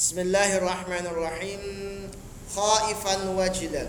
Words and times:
Bismillahirrahmanirrahim. 0.00 1.60
Khaifan 2.48 3.36
wajilan. 3.36 3.84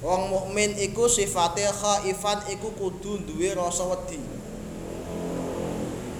Wong 0.00 0.32
mukmin 0.32 0.72
iku 0.72 1.04
sifate 1.04 1.68
khaifan 1.68 2.40
iku 2.48 2.72
kudu 2.72 3.20
duwe 3.28 3.52
rasa 3.52 3.84
wedi. 3.92 4.16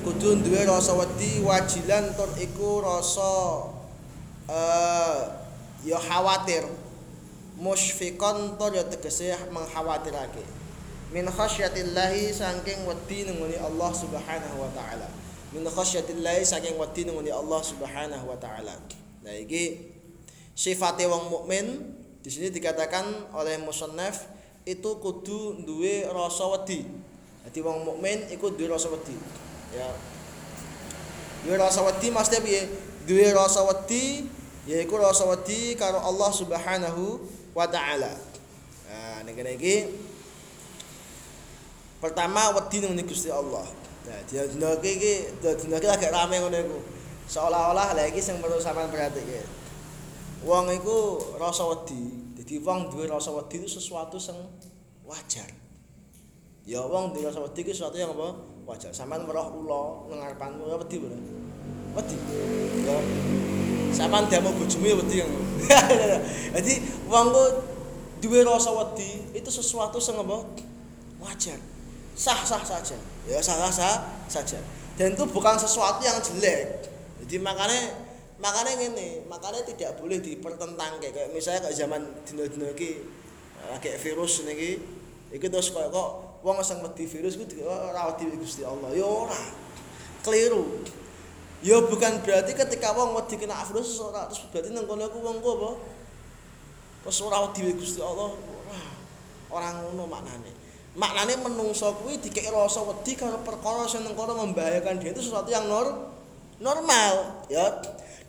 Kudu 0.05 0.45
duwe 0.45 0.69
rasa 0.69 0.93
wedi 0.93 1.41
wajilan 1.41 2.21
tur 2.21 2.29
iku 2.37 2.85
rasa 2.85 3.65
eh 4.45 5.25
ya 5.89 5.97
khawatir. 5.97 6.69
Musyfiqan 7.57 8.61
tur 8.61 8.77
ya 8.77 8.85
tegese 8.85 9.33
mengkhawatirake. 9.57 10.45
Min 11.17 11.25
khasyatillahi 11.33 12.29
saking 12.29 12.85
wedi 12.85 13.25
nengoni 13.25 13.57
Allah 13.57 13.89
Subhanahu 13.97 14.69
wa 14.69 14.69
taala. 14.77 15.09
Min 15.55 15.63
khasyatillahi 15.63 16.43
saking 16.43 16.75
wedi 16.75 17.07
nengoni 17.07 17.31
Allah 17.31 17.61
Subhanahu 17.63 18.27
wa 18.27 18.39
taala. 18.41 18.75
Nah 19.23 19.35
iki 19.35 19.95
sifate 20.57 21.07
wong 21.07 21.31
mukmin 21.31 21.95
di 22.25 22.31
sini 22.33 22.51
dikatakan 22.51 23.31
oleh 23.37 23.61
musannaf 23.63 24.27
itu 24.67 24.99
kudu 24.99 25.63
duwe 25.63 26.11
rasa 26.11 26.51
wedi. 26.51 26.83
Jadi 27.47 27.59
wong 27.63 27.87
mukmin 27.87 28.27
iku 28.35 28.51
duwe 28.51 28.67
rasa 28.67 28.91
wedi. 28.91 29.15
Ya. 29.71 29.87
Duwe 31.47 31.55
rasa 31.55 31.87
wedi 31.87 32.11
maksudnya 32.11 32.43
piye? 32.43 32.63
Duwe 33.07 33.31
rasa 33.31 33.63
wedi 33.63 34.27
yaiku 34.67 34.99
rasa 34.99 35.23
wedi 35.31 35.79
karo 35.79 36.03
Allah 36.03 36.31
Subhanahu 36.35 37.23
wa 37.55 37.67
taala. 37.71 38.11
Nah, 38.91 39.23
nek 39.23 39.39
iki 39.55 39.87
pertama 42.03 42.51
wedi 42.59 42.83
ning 42.83 42.99
Gusti 43.07 43.31
Allah. 43.31 43.63
Nah, 44.07 44.23
dia 44.31 44.47
dina 44.47 44.71
iki 44.79 45.35
dina 45.43 45.77
iki 45.83 45.89
agak 45.91 46.15
rame 46.15 46.39
ngono 46.39 46.55
iku. 46.55 46.79
Seolah-olah 47.27 47.99
lagi 47.99 48.23
sing 48.23 48.39
perlu 48.39 48.63
sampean 48.63 48.87
perhatike. 48.87 49.43
Wong 50.47 50.71
iku 50.71 51.19
rasa 51.43 51.67
wedi. 51.67 52.31
Jadi 52.39 52.63
wong 52.63 52.87
duwe 52.87 53.11
rasa 53.11 53.35
wedi 53.35 53.59
itu 53.59 53.67
sesuatu 53.67 54.15
sing 54.15 54.39
wajar. 55.03 55.51
Ya 56.63 56.87
wong 56.87 57.11
duwe 57.11 57.27
rasa 57.27 57.43
wedi 57.43 57.67
iku 57.67 57.75
sesuatu 57.75 57.99
yang 57.99 58.15
apa? 58.15 58.31
Wajar. 58.63 58.95
Sampeyan 58.95 59.27
weruh 59.27 59.51
ula 59.59 60.07
nang 60.07 60.23
ngarepanmu 60.23 60.71
ya 60.71 60.79
wedi 60.79 60.97
ora? 61.03 61.19
Wedi. 61.99 62.17
Ya. 62.87 62.97
Sampeyan 63.91 64.31
demo 64.31 64.55
bojomu 64.55 64.87
ya 64.87 64.95
wedi. 65.03 65.17
Jadi 66.55 66.75
wong 67.11 67.35
ku 67.35 67.45
duwe 68.23 68.47
rasa 68.47 68.71
wedi 68.71 69.35
itu 69.35 69.51
sesuatu 69.51 69.99
sing 69.99 70.15
apa? 70.15 70.47
Wajar. 71.19 71.59
Sah-sah 72.17 72.65
saja. 72.65 72.97
Ya 73.29 73.39
sah-sah 73.45 74.09
saja. 74.25 74.59
Dan 74.97 75.13
itu 75.13 75.29
bukan 75.29 75.61
sesuatu 75.61 76.01
yang 76.01 76.17
jelek. 76.25 76.89
Jadi 77.21 77.37
makanya 77.37 77.93
makanya 78.41 78.77
gini 78.77 79.25
makanya 79.29 79.65
tidak 79.65 79.97
boleh 79.97 80.21
dipertentangkan 80.21 81.01
kayak 81.01 81.33
misalnya 81.33 81.65
kayak 81.69 81.77
zaman 81.77 82.05
dino-dino 82.29 82.69
iki 82.77 83.01
kayak 83.81 83.97
virus 83.97 84.45
niki 84.45 84.77
iki 85.33 85.47
terus 85.49 85.73
kok 85.73 85.89
kok 85.89 86.41
wong 86.45 86.61
sing 86.61 86.85
wedi 86.85 87.09
virus 87.09 87.41
ku 87.41 87.45
ora 87.69 88.13
wedi 88.13 88.33
Gusti 88.41 88.65
Allah. 88.65 88.89
Ya 88.97 89.05
ora. 89.05 89.37
Keliru. 90.25 90.85
Ya 91.65 91.81
bukan 91.81 92.21
berarti 92.25 92.53
ketika 92.57 92.97
wong 92.97 93.13
wedi 93.21 93.37
kena 93.37 93.61
virus 93.69 94.01
ora 94.01 94.25
terus 94.33 94.49
berarti 94.49 94.73
nang 94.73 94.89
kono 94.89 95.13
ku 95.13 95.21
wong 95.21 95.45
apa? 95.45 95.71
Terus 97.05 97.19
ora 97.21 97.45
wedi 97.45 97.77
Gusti 97.77 98.01
Allah 98.01 98.33
ora. 98.33 98.81
Ora 99.53 99.69
ngono 99.81 100.09
maknane 100.09 100.66
maknane 100.97 101.37
menungso 101.45 101.93
kuwi 102.01 102.17
dikek 102.17 102.49
rasa 102.49 102.81
wedi 102.81 103.13
karo 103.15 103.45
perkara 103.45 103.85
sing 103.85 104.03
nang 104.03 104.17
kono 104.17 104.33
membahayakan 104.33 104.97
dia 104.97 105.13
itu 105.13 105.21
sesuatu 105.21 105.53
yang 105.53 105.69
nor 105.69 106.09
normal 106.57 107.45
ya 107.53 107.69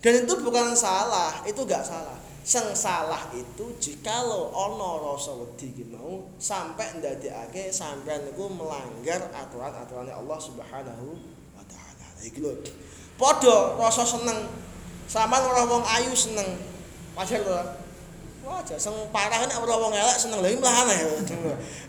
dan 0.03 0.13
itu 0.27 0.33
bukan 0.43 0.75
salah 0.75 1.47
itu 1.47 1.63
gak 1.63 1.87
salah 1.87 2.19
sing 2.47 2.63
salah 2.75 3.27
itu 3.35 3.75
jikalau 3.75 4.51
ono 4.51 5.11
rasa 5.11 5.35
wedi 5.35 5.71
ki 5.75 5.91
mau 5.91 6.27
sampai 6.39 6.99
ndadekake 6.99 7.71
sampean 7.71 8.23
niku 8.23 8.47
melanggar 8.47 9.19
aturan-aturannya 9.35 10.15
Allah 10.15 10.39
Subhanahu 10.39 11.19
wa 11.51 11.63
taala. 11.67 12.07
Iki 12.23 12.39
lho. 12.39 12.55
Padha 13.19 13.75
rasa 13.75 14.07
seneng. 14.07 14.47
Sampeyan 15.11 15.43
ora 15.43 15.67
wong 15.67 15.83
ayu 15.99 16.15
seneng. 16.15 16.55
Wajar 17.19 17.43
to? 17.43 17.86
Wajar. 18.47 18.79
Sing 18.79 18.95
parah 19.11 19.43
nek 19.43 19.59
ora 19.59 19.75
wong 19.75 19.91
elek 19.91 20.17
seneng 20.17 20.39
lha 20.39 20.49
iki 20.49 20.59
mlahane. 20.63 20.95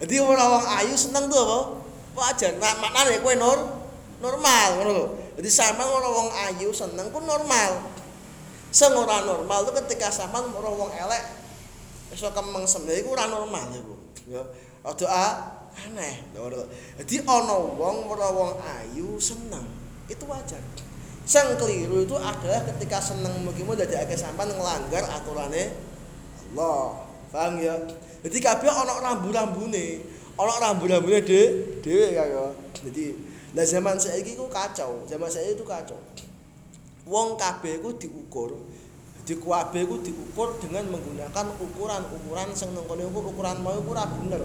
Dadi 0.03 0.15
ora 0.19 0.45
wong 0.59 0.65
ayu 0.83 0.95
seneng 0.99 1.31
tuh 1.31 1.39
apa? 1.39 1.59
Wajar. 2.19 2.53
Nah, 2.59 2.75
maknane 2.83 3.23
kowe 3.23 3.35
nur 3.39 3.59
normal 4.19 4.69
ngono 4.83 4.91
lho. 4.91 5.07
Jadi 5.39 5.49
sampean 5.55 5.87
ora 5.87 6.09
wong 6.11 6.29
ayu 6.51 6.75
seneng 6.75 7.15
ku 7.15 7.23
normal. 7.23 7.87
Sing 8.75 8.91
ora 8.91 9.23
normal 9.23 9.65
itu 9.65 9.73
ketika 9.87 10.11
sampean 10.11 10.51
ora 10.51 10.69
wong 10.69 10.91
elek 10.91 11.25
iso 12.11 12.27
kemeng 12.35 12.67
semene 12.67 12.99
iku 12.99 13.15
ora 13.15 13.31
normal 13.31 13.71
iku. 13.71 13.95
Ya. 14.27 14.43
Rada 14.83 15.07
aneh. 15.79 16.27
Jadi 16.99 17.23
ana 17.23 17.55
wong 17.55 17.97
ora 18.11 18.29
wong 18.35 18.59
ayu 18.59 19.15
seneng. 19.23 19.63
Itu 20.11 20.27
wajar. 20.27 20.61
Sing 21.29 21.45
keliru 21.61 22.03
itu 22.03 22.17
adalah 22.17 22.65
ketika 22.65 22.99
seneng 23.05 23.45
mugi-mugi 23.45 23.85
dadekake 23.85 24.17
sampean 24.17 24.49
nglanggar 24.49 25.05
aturane 25.13 25.71
Allah. 26.55 27.05
Paham 27.29 27.61
ya? 27.61 27.77
Jadi 28.25 28.39
kabeh 28.41 28.69
ana 28.73 28.95
rambu-rambune. 28.99 30.05
Ana 30.39 30.55
rambu-rambune 30.63 31.21
dhewe 31.25 32.07
kaya. 32.15 32.57
Jadi 32.85 33.17
lah 33.57 33.65
zaman 33.65 33.97
saiki 33.97 34.37
ku 34.37 34.49
kacau. 34.49 35.05
Zaman 35.09 35.29
saiki 35.29 35.57
itu 35.57 35.65
kacau. 35.65 35.99
wong 37.09 37.41
kabeh 37.41 37.81
iku 37.81 37.97
diukur. 37.97 38.53
Di 39.25 39.37
kabeh 39.37 39.81
iku 39.85 39.97
diukur 40.05 40.61
dengan 40.61 40.93
menggunakan 40.93 41.47
ukuran-ukuran 41.57 42.49
sing 42.53 42.73
nang 42.77 42.85
kene 42.85 43.09
ukuran 43.09 43.57
mau 43.65 43.73
iku 43.77 43.97
ora 43.97 44.05
bener. 44.09 44.45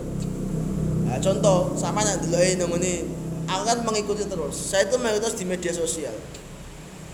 Nah, 1.04 1.20
contoh, 1.20 1.76
sama 1.76 2.00
yang 2.02 2.24
nang 2.24 2.72
ngene, 2.72 3.06
aku 3.46 3.64
kan 3.68 3.78
mengikuti 3.84 4.24
terus. 4.24 4.56
Saya 4.56 4.88
itu 4.88 4.96
mayoritas 4.98 5.36
di 5.36 5.44
media 5.44 5.76
sosial. 5.76 6.16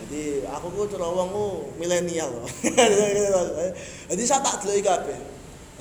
Jadi 0.09 0.42
aku 0.42 0.74
ku 0.74 0.90
terus 0.90 1.06
wong 1.06 1.30
ku 1.30 1.46
milenial. 1.78 2.34
Jadi 4.09 4.24
saya 4.25 4.42
tak 4.42 4.66
deloki 4.66 4.81
kabeh. 4.81 5.14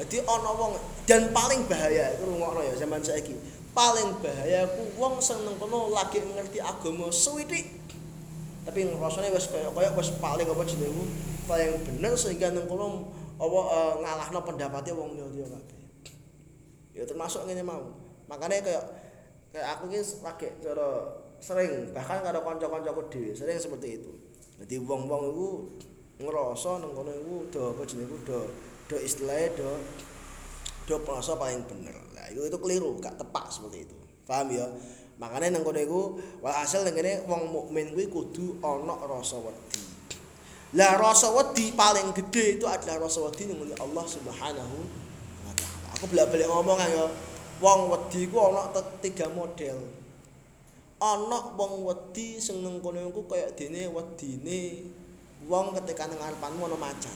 Jadi 0.04 0.20
ana 0.28 0.52
wong 0.52 0.76
dan 1.08 1.32
paling 1.32 1.64
bahaya 1.64 2.12
iku 2.12 2.36
rungokno 2.36 2.60
ya 2.60 2.76
zaman 2.76 3.00
saiki. 3.00 3.32
Paling 3.72 4.20
bahaya 4.20 4.68
ku 4.68 4.84
wong 5.00 5.16
sing 5.24 5.40
nang 5.48 5.56
kono 5.56 5.88
lagi 5.96 6.20
ngerti 6.20 6.60
agama 6.60 7.08
suwitik 7.08 7.80
tapi 8.68 8.84
rasane 9.00 9.32
wis 9.32 9.48
kaya 9.48 9.72
kaya 9.72 9.96
wis 9.96 10.12
paling 10.20 10.44
apa 10.44 10.60
jenengmu 10.68 11.08
paling 11.48 11.80
bener 11.88 12.12
sehingga 12.12 12.52
nang 12.52 12.68
kono 12.68 13.08
apa 13.40 13.58
uh, 13.64 13.94
ngalahno 14.04 14.44
pendapatnya 14.44 14.92
wong 14.92 15.16
liya-liya 15.16 15.48
kabeh. 15.48 15.80
Ya 16.92 17.08
termasuk 17.08 17.48
ngene 17.48 17.64
mau. 17.64 17.96
Makanya 18.28 18.60
kayak 18.60 18.84
kayak 19.56 19.66
aku 19.72 19.88
ki 19.88 20.04
lagi 20.20 20.52
cara 20.60 21.16
sering 21.38 21.94
bahkan 21.94 22.20
karo 22.20 22.42
kanca-kancaku 22.42 23.02
dhewe 23.10 23.30
sering 23.34 23.58
seperti 23.58 24.02
itu. 24.02 24.12
Jadi 24.58 24.74
wong-wong 24.82 25.22
iku 25.30 25.48
ngerasa 26.18 26.82
nang 26.82 26.90
kono 26.98 27.14
iku 27.14 27.34
do 27.54 27.60
apa 27.70 27.82
jenengku 27.86 28.18
do 28.26 28.38
do 28.90 28.96
istilahnya 28.98 29.54
do 29.54 29.70
do 30.90 30.94
merasa 31.06 31.38
paling 31.38 31.62
bener. 31.68 31.94
Nah, 32.16 32.26
itu 32.32 32.42
itu 32.48 32.58
keliru, 32.58 32.96
gak 32.98 33.20
tepat 33.20 33.54
seperti 33.54 33.86
itu. 33.86 33.96
Paham 34.26 34.50
ya? 34.50 34.66
Makane 35.18 35.54
nang 35.54 35.62
kono 35.62 35.78
iku 35.78 36.00
walhasil 36.42 36.82
nang 36.82 36.94
kene 36.98 37.22
wong 37.30 37.54
mukmin 37.54 37.94
kuwi 37.94 38.10
kudu 38.10 38.58
ana 38.62 38.98
rasa 39.06 39.38
wedi. 39.38 39.82
Lah 40.74 40.98
rasa 40.98 41.30
wedi 41.32 41.70
paling 41.72 42.12
gede 42.12 42.58
itu 42.58 42.66
adalah 42.66 43.06
rasa 43.06 43.22
wedi 43.24 43.46
ning 43.46 43.58
Allah 43.78 44.04
Subhanahu 44.04 44.76
wa 45.46 45.52
taala. 45.54 45.86
Aku 45.98 46.04
bolak-balik 46.10 46.50
ngomong 46.50 46.78
ya. 46.82 47.06
Wong 47.62 47.90
wedi 47.94 48.26
ku 48.26 48.36
ana 48.42 48.70
tiga 48.98 49.30
model. 49.30 49.97
Ana 50.98 51.54
wong 51.54 51.86
wedi 51.86 52.42
sing 52.42 52.58
nang 52.66 52.82
kono 52.82 52.98
iku 52.98 53.22
kaya 53.30 53.46
dene 53.54 53.86
wedine 53.86 54.82
wong 55.46 55.70
ketika 55.78 56.10
nang 56.10 56.18
ngarepanmu 56.18 56.66
ana 56.66 56.74
macan. 56.74 57.14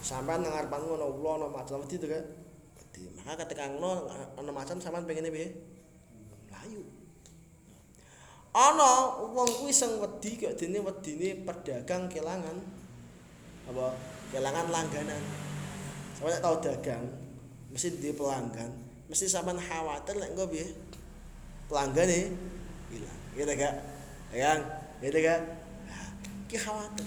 Sampai 0.00 0.40
nang 0.40 0.56
ngarepanmu 0.56 0.96
ana 0.96 1.04
ula 1.04 1.30
ana 1.36 1.46
macan 1.52 1.84
wedi 1.84 2.00
to? 2.00 2.08
Wedi. 2.08 3.12
Maka 3.12 3.44
ketika 3.44 3.68
ngono 3.68 4.08
ana 4.40 4.50
macan 4.56 4.80
sampean 4.80 5.04
pengene 5.04 5.28
piye? 5.28 5.52
Melayu. 6.48 6.80
Ana 8.56 9.20
wong 9.28 9.48
kuwi 9.60 9.68
sing 9.68 10.00
wedi 10.00 10.40
kaya 10.40 10.56
dene 10.56 10.80
wedine 10.80 11.44
pedagang 11.44 12.08
kelangan. 12.08 12.56
Apa? 13.68 13.92
Kelangan 14.32 14.72
langganan. 14.72 15.22
Sampe 16.16 16.34
tau 16.40 16.56
dagang, 16.58 17.04
mesti 17.70 17.94
di 17.94 18.10
pelanggan, 18.10 18.72
mesti 19.06 19.30
sampean 19.30 19.60
khawatir 19.60 20.18
lek 20.18 20.34
engko 20.34 20.50
piye? 20.50 20.66
Pelanggane 21.68 22.32
hilang. 22.90 23.18
Gitu 23.36 23.52
gak? 23.54 23.74
Ya, 24.32 24.52
gitu 25.04 25.18
gak? 25.20 25.40
Ki 26.48 26.56
khawatir. 26.56 27.06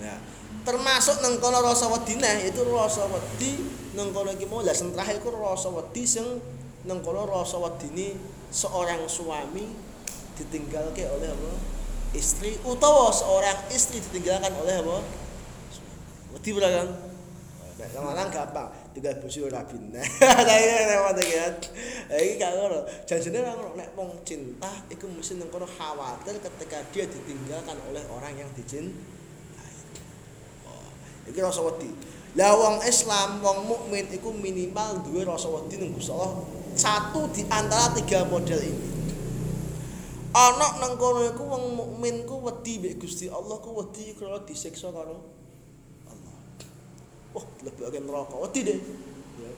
Ya, 0.00 0.16
termasuk 0.64 1.20
nang 1.20 1.36
kono 1.40 1.60
itu 1.60 2.60
rasa 2.72 3.04
wedi 3.08 3.52
nang 3.92 4.16
kono 4.16 4.32
mau 4.48 4.64
lah 4.64 4.72
terakhir 4.72 5.20
iku 5.20 5.28
rasa 5.36 5.68
wedi 5.68 6.08
sing 6.08 6.24
seorang 8.48 9.04
suami 9.04 9.68
ditinggalke 10.40 11.04
oleh 11.04 11.28
Allah 11.28 11.58
istri 12.16 12.56
utawa 12.64 13.12
seorang 13.12 13.68
istri 13.68 14.00
ditinggalkan 14.00 14.52
oleh 14.56 14.80
apa 14.80 14.96
wedi 16.32 16.50
ora 16.56 16.68
kan 16.72 16.88
lanang 17.80 18.28
gampang, 18.28 18.68
tinggal 18.90 19.14
bojo 19.22 19.46
ora 19.46 19.62
binah. 19.62 20.02
Tapi 20.48 20.66
nek 20.86 20.98
kan. 21.14 21.54
Iki 22.10 22.32
gak 22.38 22.52
ngono. 22.58 22.78
Janjene 23.06 23.38
ora 23.42 23.52
ngono. 23.54 23.70
Nek 23.78 23.88
wong 23.94 24.10
cinta 24.26 24.70
iku 24.90 25.06
mesti 25.06 25.38
nang 25.38 25.48
kono 25.48 25.66
khawatir 25.66 26.36
ketika 26.42 26.78
dia 26.90 27.04
ditinggalkan 27.06 27.78
oleh 27.90 28.02
orang 28.10 28.34
yang 28.34 28.50
dicintai. 28.54 29.74
Oh, 30.66 30.90
iki 31.30 31.38
rasa 31.38 31.62
wedi. 31.62 31.90
Lah 32.38 32.54
wong 32.54 32.82
Islam, 32.86 33.42
wong 33.42 33.66
mukmin 33.66 34.06
iku 34.14 34.30
minimal 34.30 35.02
duwe 35.02 35.26
rasa 35.26 35.50
wedi 35.50 35.78
Gusti 35.90 36.10
Allah. 36.14 36.46
Satu 36.74 37.26
di 37.34 37.42
antara 37.50 37.90
tiga 37.94 38.22
model 38.26 38.60
ini. 38.62 38.88
Ana 40.30 40.78
nang 40.78 40.94
kono 40.94 41.26
iku 41.26 41.42
wong 41.42 41.64
mukmin 41.74 42.22
ku 42.26 42.38
wedi 42.42 42.78
mbek 42.78 43.02
Gusti 43.02 43.26
Allah 43.26 43.58
ku 43.58 43.74
wedi 43.74 44.14
karo 44.14 44.46
disiksa 44.46 44.94
karo 44.94 45.39
Wah, 47.30 47.44
lebih 47.62 47.82
akan 47.86 48.02
neraka. 48.10 48.34
Wedi 48.42 48.60
deh. 48.66 48.78
Ya. 49.38 49.50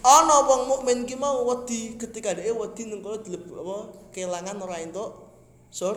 Ana 0.00 0.48
wong 0.48 0.62
mukmin 0.64 1.04
ki 1.04 1.20
mau 1.20 1.44
wedi 1.44 2.00
ketika 2.00 2.32
dia 2.32 2.56
wedi 2.56 2.88
nang 2.88 3.04
kono 3.04 3.20
apa 3.20 3.76
kelangan 4.16 4.56
ora 4.64 4.80
entuk 4.80 5.10
sur. 5.68 5.96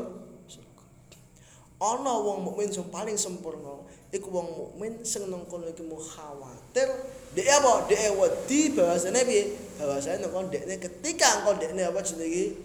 Ana 1.80 2.14
wong 2.20 2.44
mukmin 2.44 2.68
sing 2.68 2.88
paling 2.92 3.16
sempurna 3.16 3.84
iku 4.12 4.28
wong 4.30 4.48
mukmin 4.52 5.02
sing 5.08 5.32
nang 5.32 5.48
kono 5.48 5.72
iki 5.72 5.84
mau 5.88 6.00
khawatir 6.00 6.92
dhek 7.32 7.48
apa 7.48 7.88
dhek 7.88 8.12
wedi 8.20 8.76
bahasane 8.76 9.20
piye 9.24 9.44
bahasane 9.80 10.20
nang 10.20 10.32
kono 10.36 10.52
dhekne 10.52 10.76
ketika 10.78 11.42
engko 11.42 11.56
dhekne 11.58 11.88
apa 11.88 12.00
jenenge 12.04 12.60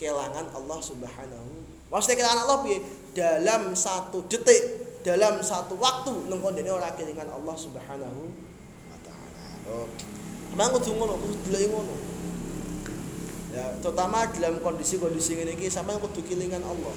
kelangan 0.00 0.48
Allah 0.56 0.80
Subhanahu 0.80 1.52
Maksudnya 1.90 2.22
kelangan 2.22 2.40
Allah 2.46 2.58
piye 2.64 2.78
dalam 3.12 3.74
satu 3.74 4.24
detik 4.30 4.79
dalam 5.00 5.40
satu 5.40 5.80
waktu 5.80 6.28
nang 6.28 6.44
kondene 6.44 6.68
ora 6.68 6.92
kelingan 6.92 7.28
Allah 7.28 7.56
Subhanahu 7.56 8.22
wa 8.88 8.98
taala. 9.00 9.44
Oh. 9.72 9.88
Mang 10.52 10.70
kudu 10.76 10.92
ngono, 10.98 11.16
kudu 11.16 11.56
ngono. 11.70 11.94
Ya, 13.50 13.66
terutama 13.82 14.30
dalam 14.30 14.62
kondisi-kondisi 14.62 15.34
ngene 15.34 15.58
iki 15.58 15.66
sampean 15.72 15.98
kudu 15.98 16.22
kelingan 16.22 16.62
Allah. 16.62 16.94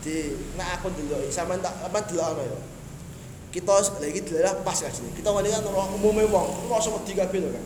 Jadi, 0.00 0.34
nek 0.58 0.68
aku 0.80 0.90
delok 0.98 1.30
sampean 1.30 1.62
tak 1.62 1.74
apa 1.84 2.02
delok 2.08 2.34
ya. 2.40 2.60
Kita 3.52 3.78
lagi 4.00 4.20
delok 4.24 4.64
pas 4.64 4.74
kan 4.74 4.90
Kita 4.90 5.28
ngene 5.30 5.48
kan 5.52 5.62
umume 6.00 6.26
wong, 6.26 6.72
rasa 6.72 6.90
wedi 6.90 7.14
kabeh 7.14 7.38
lho 7.44 7.50
kan. 7.52 7.64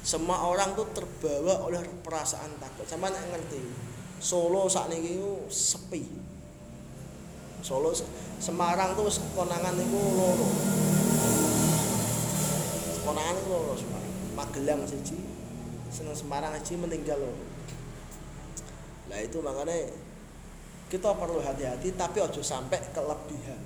Semua 0.00 0.48
orang 0.48 0.72
tuh 0.72 0.88
terbawa 0.96 1.68
oleh 1.68 1.84
perasaan 2.00 2.56
takut. 2.56 2.88
Sampean 2.88 3.12
ngerti. 3.12 3.60
Solo 4.18 4.64
saat 4.70 4.88
ini 4.94 5.20
sepi. 5.52 6.27
Solo 7.62 7.90
Semarang 8.38 8.94
tuh 8.94 9.10
konangan 9.34 9.74
niku 9.74 9.98
loro. 10.14 10.48
Konangan 13.02 13.34
niku 13.34 13.48
loro 13.50 13.74
Semarang. 13.74 14.12
Magelang 14.38 14.80
siji. 14.86 15.18
Seneng 15.90 16.14
Semarang 16.14 16.54
siji 16.62 16.78
meninggal 16.78 17.18
loro. 17.18 17.44
Lah 19.08 19.18
itu 19.24 19.40
makanya 19.40 19.90
kita 20.88 21.12
perlu 21.16 21.40
hati-hati 21.42 21.92
tapi 21.98 22.22
ojo 22.22 22.40
sampai 22.40 22.80
kelebihan. 22.94 23.60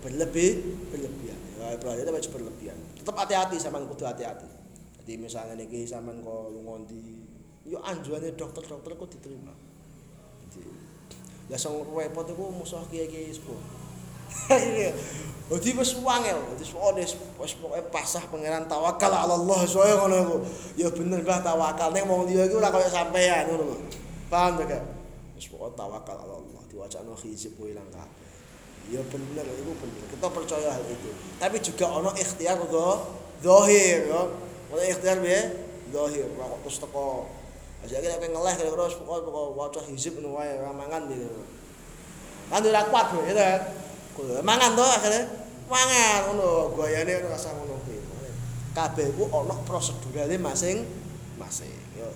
Berlebih, 0.00 0.50
berlebihan. 0.88 1.40
Ya 1.60 1.76
berarti 1.76 2.08
itu 2.08 2.30
berlebihan. 2.32 2.78
Tetap 2.96 3.16
hati-hati 3.16 3.60
sama 3.60 3.84
kudu 3.84 4.08
hati-hati. 4.08 4.48
Jadi 5.00 5.16
misalnya 5.16 5.58
niki 5.58 5.84
sampean 5.88 6.22
kok 6.22 6.54
lunga 6.54 6.86
ndi, 6.86 7.24
yo 7.66 7.82
anjurannya 7.82 8.30
dokter-dokter 8.36 8.94
kok 8.94 9.10
diterima. 9.10 9.50
Lah 9.50 10.79
sing 11.58 11.72
repot 11.90 12.26
iku 12.28 12.52
musuh 12.54 12.82
kiai-kiai 12.86 13.34
sepuh. 13.34 13.58
Dadi 15.50 15.74
wis 15.74 15.98
wangel, 15.98 16.38
wis 16.54 16.70
wis 17.42 17.52
pokoke 17.58 17.82
pasah 17.90 18.22
pangeran 18.30 18.70
tawakal 18.70 19.10
ala 19.10 19.34
Allah 19.34 19.66
soalnya 19.66 19.98
ngono 19.98 20.16
iku. 20.22 20.36
Ya 20.78 20.88
bener 20.94 21.26
bah 21.26 21.42
tawakal 21.42 21.90
ning 21.90 22.06
wong 22.06 22.30
liya 22.30 22.46
iku 22.46 22.62
ora 22.62 22.70
koyo 22.70 22.86
sampean 22.86 23.50
ngono 23.50 23.74
lho. 23.74 23.76
Paham 24.30 24.62
ta, 24.62 24.64
Kak? 24.70 24.82
Wis 25.34 25.50
tawakal 25.50 26.16
ala 26.22 26.38
Allah, 26.38 26.62
diwacana 26.70 27.10
hizib 27.18 27.58
ku 27.58 27.66
ilang 27.66 27.90
kabeh. 27.90 28.30
Ya 28.94 29.02
bener 29.10 29.42
iku 29.42 29.74
bener. 29.74 30.02
Kita 30.06 30.26
percaya 30.30 30.70
hal 30.70 30.86
itu. 30.86 31.10
Tapi 31.42 31.56
juga 31.58 31.86
ono 31.98 32.14
ikhtiar 32.14 32.62
go 32.70 33.10
zahir 33.42 34.06
ya. 34.06 34.22
Ono 34.70 34.82
ikhtiar 34.86 35.18
piye? 35.18 35.40
Zahir. 35.90 36.30
Terus 36.30 36.78
teko 36.78 37.26
Aja 37.80 37.96
kita 37.96 38.20
pengen 38.20 38.36
ngeleh 38.36 38.54
kalau 38.60 38.72
terus 38.76 39.00
pokok 39.00 39.24
pokok 39.24 39.46
wajah 39.56 39.84
hizib 39.88 40.20
nu 40.20 40.36
wae 40.36 40.52
ramangan 40.60 41.08
gitu. 41.08 41.48
Kan 42.52 42.60
ora 42.60 42.82
kuat 42.92 43.06
bro, 43.14 43.24
itu 43.24 43.40
kan. 43.40 43.62
Kudu 44.12 44.44
mangan 44.44 44.76
to 44.76 44.84
akhirnya 44.84 45.22
mangan 45.70 46.18
ngono 46.28 46.76
gayane 46.76 47.24
rasa 47.24 47.56
ngono 47.56 47.80
kuwi. 47.88 48.04
Kabeh 48.76 49.16
ku 49.16 49.32
ana 49.32 49.56
prosedurale 49.64 50.36
masing-masing. 50.36 51.72
Yo. 51.96 52.12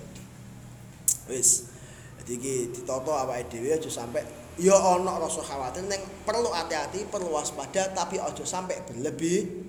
Wis. 1.33 1.73
Jadi 2.21 2.31
iki 2.37 2.55
ditata 2.69 3.25
awake 3.25 3.49
dhewe 3.49 3.73
aja 3.73 3.89
sampe 3.89 4.21
ya 4.61 4.77
ana 4.77 5.17
rasa 5.17 5.41
khawatir 5.41 5.89
ning 5.89 5.99
perlu 6.29 6.53
hati-hati, 6.53 7.09
perlu 7.09 7.33
waspada 7.33 7.89
tapi 7.89 8.21
aja 8.21 8.45
sampai 8.45 8.85
berlebih 8.85 9.64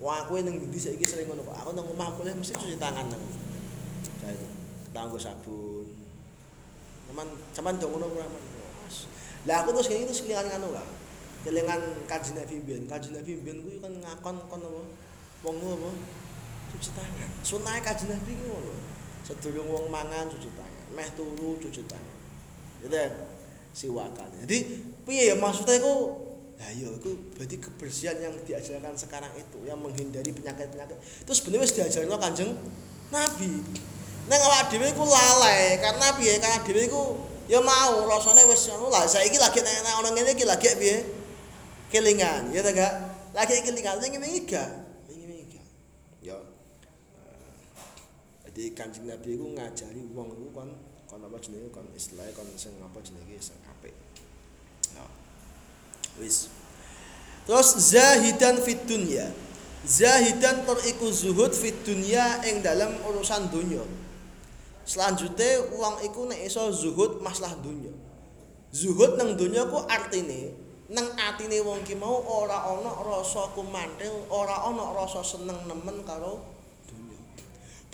Wah, 0.00 0.24
aku 0.24 0.40
ning 0.40 0.56
ndi 0.56 0.80
saiki 0.80 1.04
sering 1.04 1.28
ngono 1.28 1.44
kok. 1.44 1.56
Aku 1.60 1.70
nang 1.76 1.84
omah 1.84 2.08
kuliah 2.16 2.32
mesti 2.32 2.56
cuci 2.56 2.80
tangan 2.80 3.04
nang. 3.12 3.20
Tanggo 4.96 5.20
sabun. 5.20 5.84
Cuman 7.12 7.28
cuman 7.52 7.74
dong 7.76 7.92
ngono 7.92 8.08
ora 8.16 8.26
Lah 9.44 9.56
aku 9.60 9.76
terus 9.76 9.92
ngene 9.92 10.08
terus 10.08 10.24
kelingan 10.24 10.48
ngono 10.48 10.72
lah. 10.72 10.88
Kelingan 11.44 11.80
kanjeng 12.08 12.40
Nabi 12.40 12.64
biyen. 12.64 12.88
Kanjeng 12.88 13.12
Nabi 13.12 13.44
biyen 13.44 13.60
kuwi 13.60 13.76
kan 13.76 13.92
ngakon 13.92 14.36
kon 14.48 14.64
apa? 14.64 14.82
Wong 15.44 15.56
apa? 15.60 15.90
Cuci 16.72 16.90
tangan. 16.96 17.30
Sunah 17.44 17.76
kanjeng 17.84 18.08
Nabi 18.08 18.40
ku 18.40 18.44
ngono. 18.56 18.72
Sedurung 19.20 19.68
wong 19.68 19.92
mangan 19.92 20.32
cuci 20.32 20.48
tangan. 20.56 20.84
Meh 20.96 21.08
turu 21.12 21.60
cuci 21.60 21.84
tangan. 21.84 22.16
Gitu 22.80 22.96
ya. 22.96 23.08
Siwakan. 23.76 24.48
Jadi 24.48 24.80
piye 25.04 25.28
ya 25.28 25.36
maksudnya 25.36 25.76
iku 25.76 26.24
Nah, 26.60 26.68
iya, 26.76 26.92
itu 26.92 27.10
berarti 27.32 27.56
kebersihan 27.56 28.20
yang 28.20 28.36
diajarkan 28.44 28.92
sekarang 28.92 29.32
itu 29.32 29.64
yang 29.64 29.80
menghindari 29.80 30.28
penyakit-penyakit. 30.28 31.00
Itu 31.24 31.32
sebenarnya 31.32 31.64
sudah 31.64 31.88
diajarkan 31.88 32.20
Kanjeng 32.20 32.52
Nabi. 33.08 33.52
Neng 34.28 34.40
awak 34.44 34.68
dhewe 34.68 34.92
iku 34.92 35.08
lalai 35.08 35.80
karena 35.80 36.12
piye? 36.20 36.36
Karena 36.36 36.60
dhewe 36.60 36.84
iku 36.84 37.02
ya 37.48 37.64
mau 37.64 38.04
rasane 38.04 38.44
wis 38.44 38.68
ngono 38.68 38.92
lah. 38.92 39.08
Saiki 39.08 39.40
lagi 39.40 39.64
nek 39.64 39.88
ana 39.88 40.12
ngene 40.12 40.36
iki 40.36 40.44
lagi 40.44 40.68
piye? 40.76 41.00
Kelingan, 41.88 42.52
ya 42.52 42.60
ta 42.60 42.70
gak? 42.76 42.92
Lagi 43.32 43.64
kelingan 43.64 43.96
ning 44.04 44.20
ngene 44.20 44.28
iki 44.28 44.52
gak? 44.52 44.68
Gak. 45.08 45.64
Ya. 46.20 46.36
Jadi 48.46 48.76
Kanjeng 48.76 49.08
Nabi 49.08 49.32
iku 49.32 49.48
ngajari 49.56 50.04
wong 50.12 50.28
iku 50.36 50.46
kon 50.52 50.70
kon 51.08 51.24
apa 51.24 51.40
jenenge 51.40 51.72
kon 51.72 51.88
istilahnya 51.96 52.36
kon 52.36 52.46
sing 52.54 52.76
apa 52.84 53.00
jenenge 53.00 53.40
sing. 53.40 53.56
Wis. 56.18 56.50
Terus 57.46 57.78
zahidan 57.94 58.58
fit 58.64 58.82
dunya. 58.88 59.30
Zahidan 59.86 60.66
teriku 60.66 61.08
zuhud 61.14 61.54
fit 61.54 61.86
dunya 61.86 62.42
ing 62.48 62.64
dalam 62.64 62.90
urusan 63.06 63.48
dunia. 63.52 63.86
Selanjutnya 64.82 65.70
uang 65.70 66.02
iku 66.02 66.26
nek 66.26 66.42
iso 66.42 66.66
zuhud 66.74 67.22
masalah 67.22 67.54
dunia. 67.62 67.94
Zuhud 68.74 69.14
nang 69.14 69.38
dunia 69.38 69.70
ku 69.70 69.78
artine 69.86 70.50
nang 70.90 71.06
atine 71.14 71.62
wong 71.62 71.86
ki 71.86 71.94
mau 71.94 72.18
ora 72.26 72.66
ana 72.66 72.90
rasa 72.90 73.46
kumantil, 73.54 74.26
ora 74.26 74.66
ana 74.66 74.90
rasa 74.90 75.22
seneng 75.22 75.62
nemen 75.70 76.02
karo 76.02 76.42
dunia. 76.90 77.18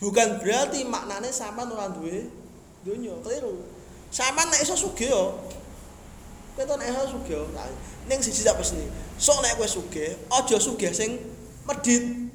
Bukan 0.01 0.41
berarti 0.41 0.81
maknane 0.89 1.29
sampean 1.29 1.77
ora 1.77 1.93
duwe 1.93 2.25
dunia, 2.81 3.13
keliru. 3.21 3.61
Sampean 4.09 4.49
nek 4.49 4.65
iso 4.65 4.73
sugih. 4.73 5.13
Kowe 6.57 6.65
nek 6.65 6.89
sugih 7.13 7.45
ning 8.09 8.19
siji 8.25 8.41
tak 8.41 8.57
pesni. 8.57 8.89
Sok 9.21 9.45
nek 9.45 9.61
kowe 9.61 9.69
sugih, 9.69 10.17
aja 10.33 10.57
sugih 10.57 10.89
sing 10.89 11.21
medhit. 11.69 12.33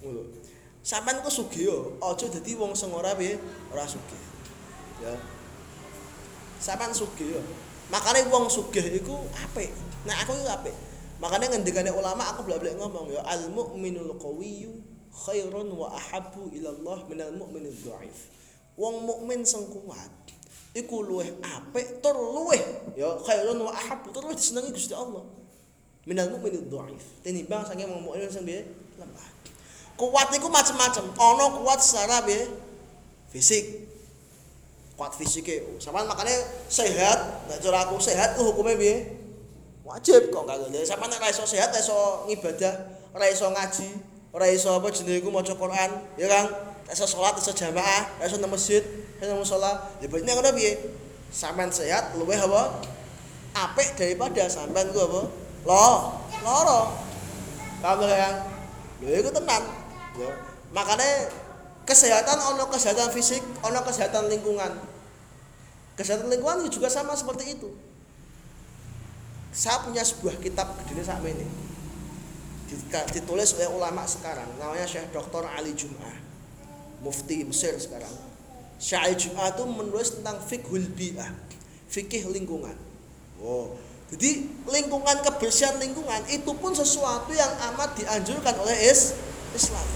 Ngono. 0.00 0.32
Sampeyan 0.80 1.20
ku 1.20 1.28
sugih 1.28 1.68
yo, 1.68 1.78
aja 2.00 2.24
dadi 2.32 2.56
wong 2.56 2.72
sing 2.72 2.88
ora 2.88 3.12
piye, 3.12 3.36
ora 3.68 3.84
sugih. 3.84 4.22
Ya. 5.04 5.12
Sampeyan 6.56 6.96
sugih 6.96 7.36
yo. 7.36 7.40
Makane 7.92 8.24
wong 8.32 8.48
sugih 8.48 8.96
iku 8.96 9.28
apik. 9.36 9.68
Nek 10.08 10.24
aku 10.24 10.32
iku 10.40 10.48
apik. 10.48 10.76
Makane 11.20 11.52
ngendikane 11.52 11.92
ulama 11.92 12.24
aku 12.32 12.48
blak-blak 12.48 12.80
ngomong 12.80 13.12
ya 13.12 13.20
al 13.28 13.52
mukminul 13.52 14.16
qawiyyu 14.16 14.72
khairun 15.12 15.68
wa 15.68 15.92
ahabbu 15.92 16.48
ila 16.58 16.68
Allah 16.74 16.98
minal 17.12 17.32
mu'minidh 17.38 17.86
dhaif. 17.86 18.32
Wong 18.74 19.04
mukmin 19.04 19.44
sing 19.46 19.68
kuat 19.68 20.33
iku 20.74 21.06
luweh 21.06 21.30
apik 21.40 22.02
tur 22.02 22.18
luweh 22.18 22.60
ya 22.98 23.14
khairun 23.22 23.62
wa 23.62 23.70
ahabbu 23.70 24.10
tur 24.10 24.26
luweh 24.26 24.36
disenengi 24.36 24.74
Gusti 24.74 24.92
Allah. 24.92 25.22
Minal 26.04 26.28
mukmin 26.34 26.68
dhaif 26.68 27.04
tinimbang 27.24 27.64
saking 27.64 27.88
wong 27.88 28.02
mukmin 28.04 28.28
sing 28.28 28.44
piye? 28.44 28.68
Lemah 29.00 29.34
kuat 29.94 30.28
iku 30.34 30.50
macam-macam 30.50 31.04
ana 31.14 31.46
kuat 31.62 31.78
secara 31.78 32.26
piye? 32.26 32.50
Fisik. 33.30 33.86
Kuat 34.94 35.14
fisiknya. 35.14 35.62
Sampean 35.82 36.06
makanya 36.06 36.34
sehat 36.70 37.48
nek 37.50 37.58
cara 37.62 37.86
aku 37.86 37.98
sehat 37.98 38.38
ku 38.38 38.46
hukumnya 38.46 38.78
piye? 38.78 39.22
Wajib 39.84 40.34
kok 40.34 40.42
gak 40.46 40.58
ngene. 40.66 40.82
Sampean 40.82 41.10
nek 41.10 41.30
iso 41.30 41.46
sehat 41.46 41.70
iso 41.78 42.26
ngibadah 42.26 42.74
ora 43.14 43.30
iso 43.30 43.46
ngaji 43.46 43.88
ora 44.34 44.50
iso 44.50 44.74
apa 44.74 44.90
jenenge 44.90 45.22
iku 45.22 45.30
maca 45.30 45.54
Quran 45.54 45.90
ya 46.18 46.26
Kang 46.26 46.50
iso 46.90 47.06
salat 47.06 47.38
iso 47.38 47.54
jamaah 47.54 48.18
iso 48.26 48.42
nang 48.42 48.50
masjid 48.50 48.82
iso 49.18 49.30
nang 49.30 49.38
musala 49.40 49.94
ya 50.02 50.06
berarti 50.10 50.26
ngono 50.26 50.50
piye 50.54 50.72
sampean 51.34 51.70
sehat 51.70 52.14
luwih 52.14 52.38
apa? 52.38 52.82
Apik 53.54 53.98
daripada 53.98 54.46
sampean 54.46 54.90
ku 54.90 54.98
apa? 55.02 55.20
Lo 55.66 55.86
loro. 56.42 56.80
Paham 57.82 58.00
gak 58.06 58.16
Kang? 58.16 58.36
Lho 59.02 59.14
iku 59.18 59.30
tenan. 59.34 59.62
Ya. 60.18 60.30
Makanya 60.70 61.30
kesehatan 61.84 62.38
ono 62.54 62.70
kesehatan 62.70 63.10
fisik 63.10 63.42
ono 63.62 63.82
kesehatan 63.82 64.30
lingkungan. 64.30 64.72
Kesehatan 65.94 66.30
lingkungan 66.30 66.66
juga 66.70 66.90
sama 66.90 67.14
seperti 67.14 67.58
itu. 67.58 67.70
Saya 69.54 69.86
punya 69.86 70.02
sebuah 70.02 70.42
kitab 70.42 70.74
gede 70.90 71.06
sama 71.06 71.30
ini. 71.30 71.46
Ditulis 73.14 73.54
oleh 73.54 73.70
ulama 73.70 74.02
sekarang. 74.02 74.50
Namanya 74.58 74.82
Syekh 74.82 75.14
Dr. 75.14 75.46
Ali 75.46 75.78
Jum'ah. 75.78 76.18
Mufti 77.06 77.46
Mesir 77.46 77.78
sekarang 77.78 78.33
Ali 78.78 79.14
Jum'ah 79.16 79.54
itu 79.54 79.64
menulis 79.64 80.20
tentang 80.20 80.38
fikhul 80.42 80.84
bi'ah 80.92 81.30
fikih 81.88 82.26
lingkungan. 82.30 82.74
Oh 83.40 83.74
jadi 84.14 84.46
lingkungan 84.68 85.26
kebersihan 85.26 85.74
lingkungan 85.80 86.22
itu 86.30 86.52
pun 86.60 86.70
sesuatu 86.70 87.34
yang 87.34 87.50
amat 87.72 87.98
dianjurkan 87.98 88.54
oleh 88.62 88.76
Islam. 89.50 89.86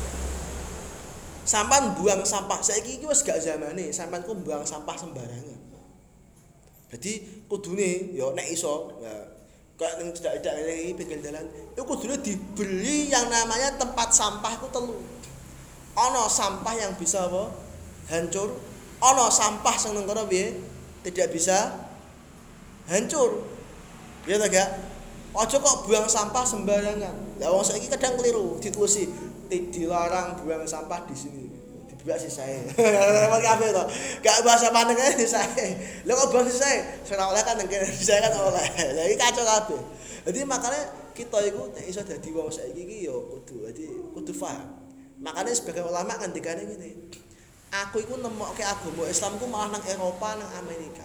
Sampan 1.46 1.96
buang 1.96 2.26
sampah 2.26 2.60
saya 2.60 2.82
iki 2.82 3.04
wis 3.06 3.24
gak 3.24 3.40
zamane 3.40 3.94
sampan 3.94 4.20
ku 4.26 4.34
buang 4.36 4.66
sampah 4.66 4.96
sembarangan. 4.98 5.60
Jadi 6.88 7.44
kudune 7.46 8.16
ya 8.16 8.32
nek 8.32 8.48
iso 8.48 8.96
ya 9.04 9.12
kayak 9.78 10.02
ning 10.02 10.10
tidak-tidak 10.10 10.54
ini 10.66 10.92
pinggir 10.98 11.22
jalan 11.22 11.46
itu 11.46 11.82
kudune 11.86 12.18
dibeli 12.18 13.12
yang 13.12 13.28
namanya 13.30 13.76
tempat 13.76 14.10
sampah 14.10 14.56
itu 14.56 14.66
telu. 14.72 14.98
Ono 15.94 16.24
sampah 16.26 16.74
yang 16.74 16.96
bisa 16.98 17.28
apa 17.28 17.67
hancur. 18.08 18.56
Ono 18.98 19.24
sampah 19.30 19.76
sing 19.78 19.94
nang 19.94 20.04
kono 20.04 20.26
tidak 21.06 21.28
bisa 21.30 21.88
hancur. 22.90 23.46
Ya 24.26 24.36
ta 24.36 24.50
gak 24.50 24.68
ojo 25.32 25.56
kok 25.62 25.76
buang 25.86 26.10
sampah 26.10 26.44
sembarangan. 26.44 27.40
Lah 27.40 27.48
wong 27.54 27.64
saiki 27.64 27.86
kadang 27.86 28.18
keliru 28.18 28.58
ditulis 28.58 29.06
dilarang 29.48 30.42
buang 30.42 30.66
sampah 30.66 31.06
di 31.06 31.14
sini. 31.14 31.46
Dibuat 31.88 32.18
sih 32.20 32.28
saya 32.28 32.66
repot 32.74 33.40
kafe 33.40 33.70
to. 33.70 33.84
Gak 34.20 34.42
bahasa 34.42 34.68
mana 34.74 34.92
kan 34.92 35.14
saya 35.22 35.46
lo 36.04 36.18
kok 36.18 36.42
sih 36.50 36.56
saya 36.58 36.98
saya 37.06 37.24
oleh 37.24 37.42
kan 37.46 37.54
nengke 37.56 37.80
saya 37.94 38.26
kan 38.26 38.34
oleh. 38.36 38.66
Jadi 38.76 39.14
kacau 39.14 39.44
kafe 39.46 39.78
jadi 40.28 40.44
makanya 40.44 40.82
kita 41.16 41.40
itu 41.40 41.62
iso 41.88 42.04
jadi 42.04 42.28
wong 42.36 42.52
saya 42.52 42.68
gigi 42.76 43.08
yo 43.08 43.24
kudu 43.32 43.64
jadi 43.72 43.88
kudu 44.12 44.36
faham 44.36 44.76
makanya 45.24 45.56
sebagai 45.56 45.88
ulama 45.88 46.12
kan 46.20 46.36
dikane 46.36 46.68
gini 46.68 47.08
aku 47.68 48.04
itu 48.04 48.14
nemu 48.16 48.44
ke 48.56 48.64
agama 48.64 49.04
Islam 49.08 49.36
ku 49.36 49.46
malah 49.48 49.76
nang 49.76 49.84
Eropa 49.84 50.38
nang 50.38 50.50
Amerika 50.64 51.04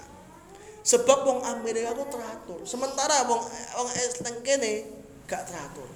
sebab 0.84 1.24
wong 1.27 1.39
Amerika 1.48 1.96
ku 1.96 2.08
teratur 2.08 2.60
sementara 2.63 3.27
wong 3.27 3.41
wong 3.79 3.89
Islam 3.96 4.36
kene 4.43 4.88
gak 5.27 5.48
teratur 5.48 5.88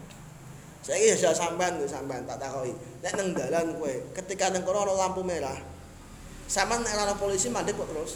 Saiki 0.88 1.20
ya 1.20 1.36
sampean 1.36 1.84
lho 1.84 1.84
sampean 1.84 2.24
tak 2.24 2.40
takoki. 2.40 2.72
Nek 3.04 3.12
nang 3.20 3.36
dalan 3.36 3.76
kowe 3.76 3.92
ketika 4.16 4.56
nang 4.56 4.64
kono 4.64 4.96
lampu 4.96 5.20
merah. 5.20 5.60
Sampean 6.48 6.80
nek 6.80 6.96
ana 6.96 7.12
polisi 7.20 7.52
mandek 7.52 7.76
kok 7.76 7.92
terus. 7.92 8.16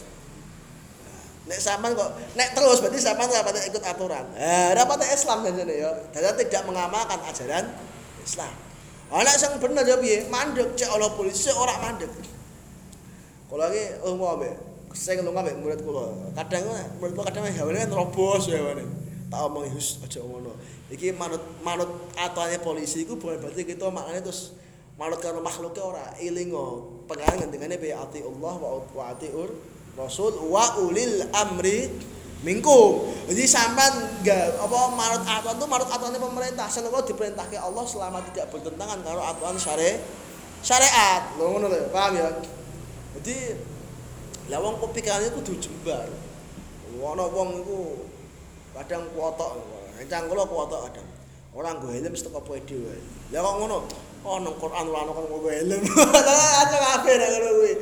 Nek 1.52 1.60
sampean 1.60 2.00
kok 2.00 2.16
nek 2.40 2.56
terus 2.56 2.80
berarti 2.80 3.04
sampean 3.04 3.28
ora 3.28 3.44
patut 3.44 3.68
ikut 3.68 3.84
aturan. 3.84 4.24
Eh, 4.40 4.72
ora 4.72 4.88
patut 4.88 5.04
Islam 5.04 5.44
jane 5.52 5.76
ya. 5.76 5.92
Dadi 6.16 6.48
tidak 6.48 6.64
mengamalkan 6.64 7.20
ajaran 7.28 7.76
Islam. 8.24 8.54
Ana 9.12 9.36
sing 9.36 9.52
bener 9.60 9.84
ya 9.84 10.00
piye? 10.00 10.32
Mandek 10.32 10.72
cek 10.80 10.96
ana 10.96 11.12
polisi 11.12 11.52
ora 11.52 11.76
mandek. 11.76 12.08
Kalau 13.52 13.68
lagi 13.68 13.84
lunga 14.00 14.40
mbek 14.40 14.56
saya 14.96 15.20
lunga 15.20 15.44
mbek 15.44 15.60
murid 15.60 15.80
kula. 15.84 16.32
Kadang 16.40 16.72
murid 17.04 17.12
kula 17.20 17.28
kadang 17.28 17.52
hawane 17.52 17.84
kan 17.84 17.92
robos 17.92 18.48
ya 18.48 18.64
hawane. 18.64 18.88
Tak 19.28 19.40
omongi 19.48 19.76
hus 19.76 20.00
aja 20.08 20.24
ngono. 20.24 20.56
iki 20.92 21.16
manut 21.16 21.40
manut 21.64 21.88
atuane 22.20 22.60
polisi 22.60 23.08
iku 23.08 23.16
bukan 23.16 23.40
berarti 23.40 23.64
kita 23.64 23.88
maknanya 23.88 24.28
terus 24.28 24.52
manut 25.00 25.24
karo 25.24 25.40
makhluknya 25.40 25.84
ora 25.88 26.06
ilingo 26.20 27.00
pengen 27.08 27.48
ngendengane 27.48 27.80
be 27.80 27.96
ati 27.96 28.20
Allah 28.20 28.54
wa 28.60 28.84
wa 28.92 29.04
atiur 29.16 29.56
rasul 29.96 30.36
wa 30.52 30.84
ulil 30.84 31.32
amri 31.32 31.88
mingkum 32.44 33.08
jadi 33.32 33.48
sampean 33.48 34.20
enggak 34.20 34.60
apa 34.60 34.78
manut 34.92 35.24
atuan 35.24 35.56
itu 35.56 35.66
manut 35.72 35.88
atuane 35.88 36.20
pemerintah 36.20 36.68
seneng 36.68 36.92
diperintahke 36.92 37.56
Allah 37.56 37.88
selama 37.88 38.20
tidak 38.28 38.52
bertentangan 38.52 39.00
karo 39.00 39.24
atuan 39.24 39.56
syari 39.56 39.96
syariat 40.60 41.40
lho 41.40 41.56
ngono 41.56 41.72
paham 41.96 42.20
ya 42.20 42.28
jadi 43.22 43.54
lah 44.50 44.58
wong 44.58 44.82
pikirane 44.92 45.30
kudu 45.30 45.62
jembar 45.62 46.10
ana 47.02 47.26
wong 47.30 47.62
iku 47.62 48.10
kadang 48.74 49.06
kuotok 49.14 49.82
Encang 50.02 50.26
kula 50.26 50.44
kuwata 50.50 50.90
kadang. 50.90 51.08
Ora 51.54 51.78
nggo 51.78 51.94
helm 51.94 52.14
stek 52.18 52.34
apa 52.34 52.58
dhewe. 52.66 52.98
Lah 53.30 53.40
kok 53.46 53.54
ngono? 53.62 53.80
Oh 54.26 54.42
nang 54.42 54.58
Quran 54.58 54.90
ora 54.90 55.00
ana 55.06 55.12
kok 55.14 55.26
nggo 55.30 55.50
helm. 55.52 55.82
Aja 56.62 56.78
kabeh 56.82 57.14
nek 57.22 57.30
ngono 57.38 57.50
kuwi. 57.62 57.74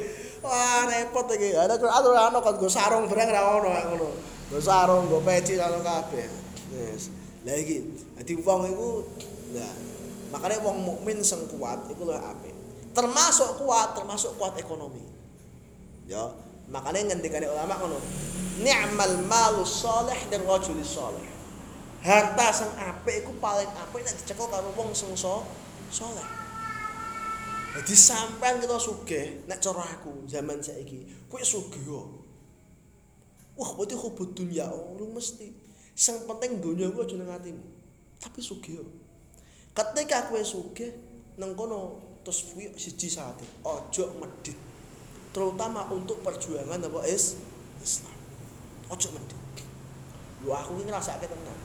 Wah 0.43 0.83
repot 0.89 1.27
iki. 1.31 1.55
Ada 1.55 1.79
Quran 1.79 2.03
ora 2.11 2.21
ana 2.27 2.37
kok 2.43 2.59
nggo 2.59 2.67
sarung 2.67 3.07
barang 3.07 3.29
ora 3.31 3.41
ono 3.55 3.69
ngono. 3.71 4.07
Nggo 4.51 4.59
sarung, 4.59 5.07
nggo 5.07 5.23
peci 5.23 5.55
ora 5.55 5.79
kabeh. 5.79 6.27
Yes. 6.75 7.07
Lah 7.47 7.55
iki 7.55 7.87
dadi 8.19 8.33
wong 8.43 8.61
iku 8.67 8.89
lah 9.55 9.73
makanya 10.35 10.61
wong 10.61 10.77
mukmin 10.83 11.23
sing 11.23 11.47
kuat 11.55 11.87
iku 11.87 12.03
lho 12.03 12.19
apik. 12.19 12.51
Termasuk 12.91 13.63
kuat, 13.63 13.95
termasuk 13.95 14.35
kuat 14.35 14.59
ekonomi. 14.59 14.99
Ya, 16.09 16.25
makanya 16.73 17.13
ngendikane 17.13 17.45
ulama 17.45 17.77
ngono. 17.77 18.01
Ni'mal 18.65 19.29
malus 19.29 19.85
salih 19.85 20.17
dan 20.33 20.41
rajulis 20.49 20.97
salih. 20.97 21.39
harta 21.99 22.47
sing 22.55 22.71
apik 22.79 23.23
iku 23.23 23.35
paling 23.43 23.67
apik 23.67 24.07
nek 24.07 24.15
dicekel 24.15 24.47
karo 24.47 24.71
wong 24.75 24.95
sing 24.95 25.11
saleh. 25.19 26.27
Dadi 27.75 27.95
sampean 27.95 28.57
kita 28.63 28.79
sugih 28.79 29.45
nek 29.45 29.59
cara 29.59 29.83
aku 29.83 30.25
zaman 30.25 30.63
saiki, 30.63 31.27
kowe 31.27 31.43
sugih 31.43 31.83
yo. 31.85 32.01
Wah, 33.59 33.75
berarti 33.75 33.95
hubud 33.99 34.31
dunia 34.31 34.71
urung 34.71 35.11
mesti. 35.11 35.51
Sing 35.91 36.23
penting 36.23 36.63
dunia 36.63 36.87
ku 36.95 37.03
aja 37.03 37.19
nang 37.19 37.35
atimu. 37.35 37.59
Tapi 38.23 38.39
sugih 38.39 38.79
yo. 38.79 38.85
Ketika 39.75 40.31
kowe 40.31 40.39
sugih 40.39 40.95
nang 41.35 41.51
kono 41.53 41.99
terus 42.23 42.47
kuwi 42.51 42.71
siji 42.79 43.11
saate, 43.11 43.43
aja 43.67 44.07
medhit. 44.15 44.68
Terutama 45.29 45.85
untuk 45.93 46.25
perjuangan 46.25 46.81
apa? 46.81 47.05
Is 47.05 47.37
Islam. 47.79 48.17
Aja 48.89 49.07
medhit. 49.13 49.37
Lu 50.41 50.49
aku 50.55 50.81
iki 50.81 50.89
ngrasake 50.89 51.29
tenan. 51.29 51.59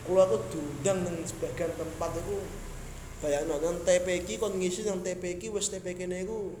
kula 0.00 0.24
tuh 0.26 0.40
diundang 0.48 1.04
nang 1.04 1.16
sebagian 1.28 1.70
tempat 1.76 2.10
iku 2.24 2.40
bayangno 3.20 3.60
nang 3.60 3.84
TPK 3.84 4.40
kon 4.40 4.56
ngisi 4.56 4.88
nang 4.88 5.04
TPK 5.04 5.52
wis 5.52 5.68
TPK 5.68 6.08
niku 6.08 6.56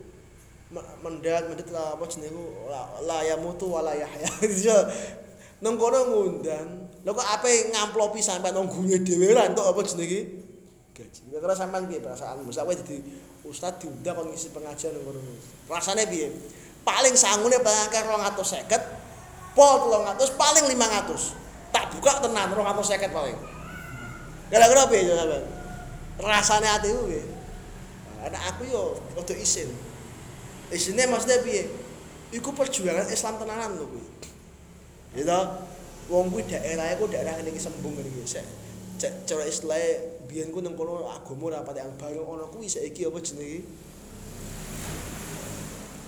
mendat 1.00 1.48
mendat 1.48 1.66
lah 1.72 1.96
apa 1.96 2.04
jenenge 2.06 2.36
iku? 2.36 2.44
La 3.08 3.24
ya 3.26 3.40
mutu 3.40 3.66
wala 3.72 3.96
yahya 3.96 4.28
nang 5.64 5.74
kono 5.76 5.98
ngundang. 6.08 6.68
Lho 7.00 7.10
kok 7.16 7.28
ape 7.40 7.72
ngamplopi 7.72 8.20
sampean 8.20 8.54
nang 8.54 8.68
gune 8.68 9.00
dhewe 9.00 9.32
ora 9.32 9.48
entuk 9.48 9.66
apa 9.66 9.80
jenenge 9.88 10.20
gaji. 10.94 11.20
Kira 11.32 11.54
sampean 11.56 11.88
piye 11.88 12.04
perasaan 12.04 12.44
mesti 12.44 12.60
kowe 12.60 12.76
dadi 12.76 12.96
ustaz 13.50 13.82
diundang 13.82 14.14
kon 14.14 14.30
ngisi 14.30 14.54
pengajian 14.54 14.94
nang 14.94 15.02
kono 15.02 15.18
rasane 15.66 16.06
piye? 16.06 16.30
Paling 16.86 17.18
sangune 17.18 17.58
paling 17.58 17.90
250 17.90 19.58
pol 19.58 19.74
300 19.90 20.38
paling 20.38 20.64
500 20.70 21.74
tak 21.74 21.84
buka 21.92 22.22
tenan 22.22 22.54
rong 22.54 22.70
atau 22.70 22.86
seket 22.86 23.10
paling. 23.10 23.34
Gara-gara 24.50 24.86
apa 24.86 24.94
ya 24.94 25.14
sampe 25.18 25.38
rasane 26.22 26.68
atiku 26.70 27.10
piye? 27.10 27.22
Anak 28.22 28.42
aku 28.54 28.70
yo 28.70 28.94
rada 29.18 29.34
isin. 29.34 29.68
Isine 30.70 31.10
maksudnya 31.10 31.42
piye? 31.42 31.66
Iku 32.30 32.54
perjuangan 32.54 33.10
Islam 33.10 33.42
tenanan 33.42 33.74
lho 33.74 33.90
kuwi 33.90 34.06
gitu. 35.18 35.38
Wong 36.06 36.30
kuwi 36.30 36.46
daerah 36.46 36.94
ku 36.94 37.10
daerah 37.10 37.38
iki 37.42 37.58
sembung 37.58 37.98
ngene 37.98 38.06
iki 38.06 38.38
cek 39.00 39.26
cara 39.26 39.48
istilah 39.48 39.80
biyen 40.30 40.54
ku 40.54 40.62
nang 40.62 40.78
kono 40.78 41.10
agama 41.10 41.50
ora 41.50 41.66
pati 41.66 41.82
yang 41.82 41.90
baru 41.98 42.22
ono 42.22 42.46
kuwi 42.54 42.70
saiki 42.70 43.10
apa 43.10 43.18
jenenge 43.18 43.66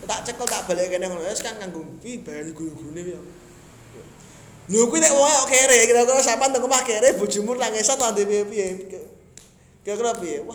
tak 0.07 0.23
cekel 0.23 0.47
tak 0.47 0.63
balik 0.71 0.95
kene 0.95 1.11
ngono 1.11 1.27
wis 1.27 1.43
kan 1.43 1.59
nganggo 1.59 1.83
kuwi 1.99 2.23
bayar 2.23 2.47
guru-gurune 2.55 3.03
piye 3.03 3.21
Lho 4.71 4.87
kuwi 4.87 5.03
nek 5.03 5.11
kok 5.11 5.51
kere, 5.51 5.91
kira-kira 5.91 6.23
sampean 6.23 6.55
nang 6.55 6.63
omah 6.63 6.87
kere 6.87 7.19
bojomu 7.19 7.59
nangisan 7.59 7.99
lan 7.99 8.15
piye-piye. 8.15 8.95
Kira-kira 9.83 10.15
piye? 10.23 10.39
Wah. 10.47 10.55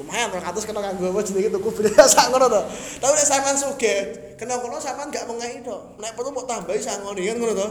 lumayan 0.00 0.32
200 0.32 0.64
kena 0.64 0.80
kanggo 0.80 1.12
apa 1.12 1.20
jenenge 1.20 1.52
tuku 1.52 1.68
beda 1.76 2.08
sak 2.08 2.32
ngono 2.32 2.48
to. 2.48 2.60
Tapi 2.96 3.12
nek 3.12 3.28
sampean 3.28 3.56
sugih, 3.60 4.00
kena 4.40 4.56
kono 4.56 4.80
sampean 4.80 5.12
gak 5.12 5.28
mengai 5.28 5.60
to. 5.60 5.76
Nek 6.00 6.16
perlu 6.16 6.32
mau 6.32 6.48
tambahi 6.48 6.80
sangone 6.80 7.20
kan 7.20 7.36
ngono 7.36 7.52
to. 7.52 7.68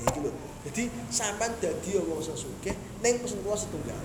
Ya 0.00 0.04
iki 0.08 0.20
lho. 0.24 0.32
Jadi 0.64 0.82
sampean 1.12 1.52
dadi 1.60 2.00
wong 2.00 2.24
sing 2.24 2.56
ning 3.04 3.20
kula 3.20 3.52
setunggal. 3.52 4.00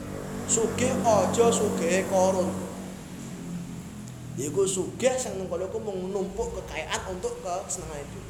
Sugih 0.51 0.91
aja 1.08 1.48
sugih 1.48 2.03
korun. 2.12 2.51
Iku 4.36 4.68
sugih 4.68 5.15
sing 5.15 5.39
nang 5.39 5.48
kono 5.48 5.72
ku 5.72 5.79
numpuk 5.79 6.60
kekayaan 6.60 7.15
untuk 7.15 7.39
kesenangan 7.39 8.03
hidup. 8.03 8.25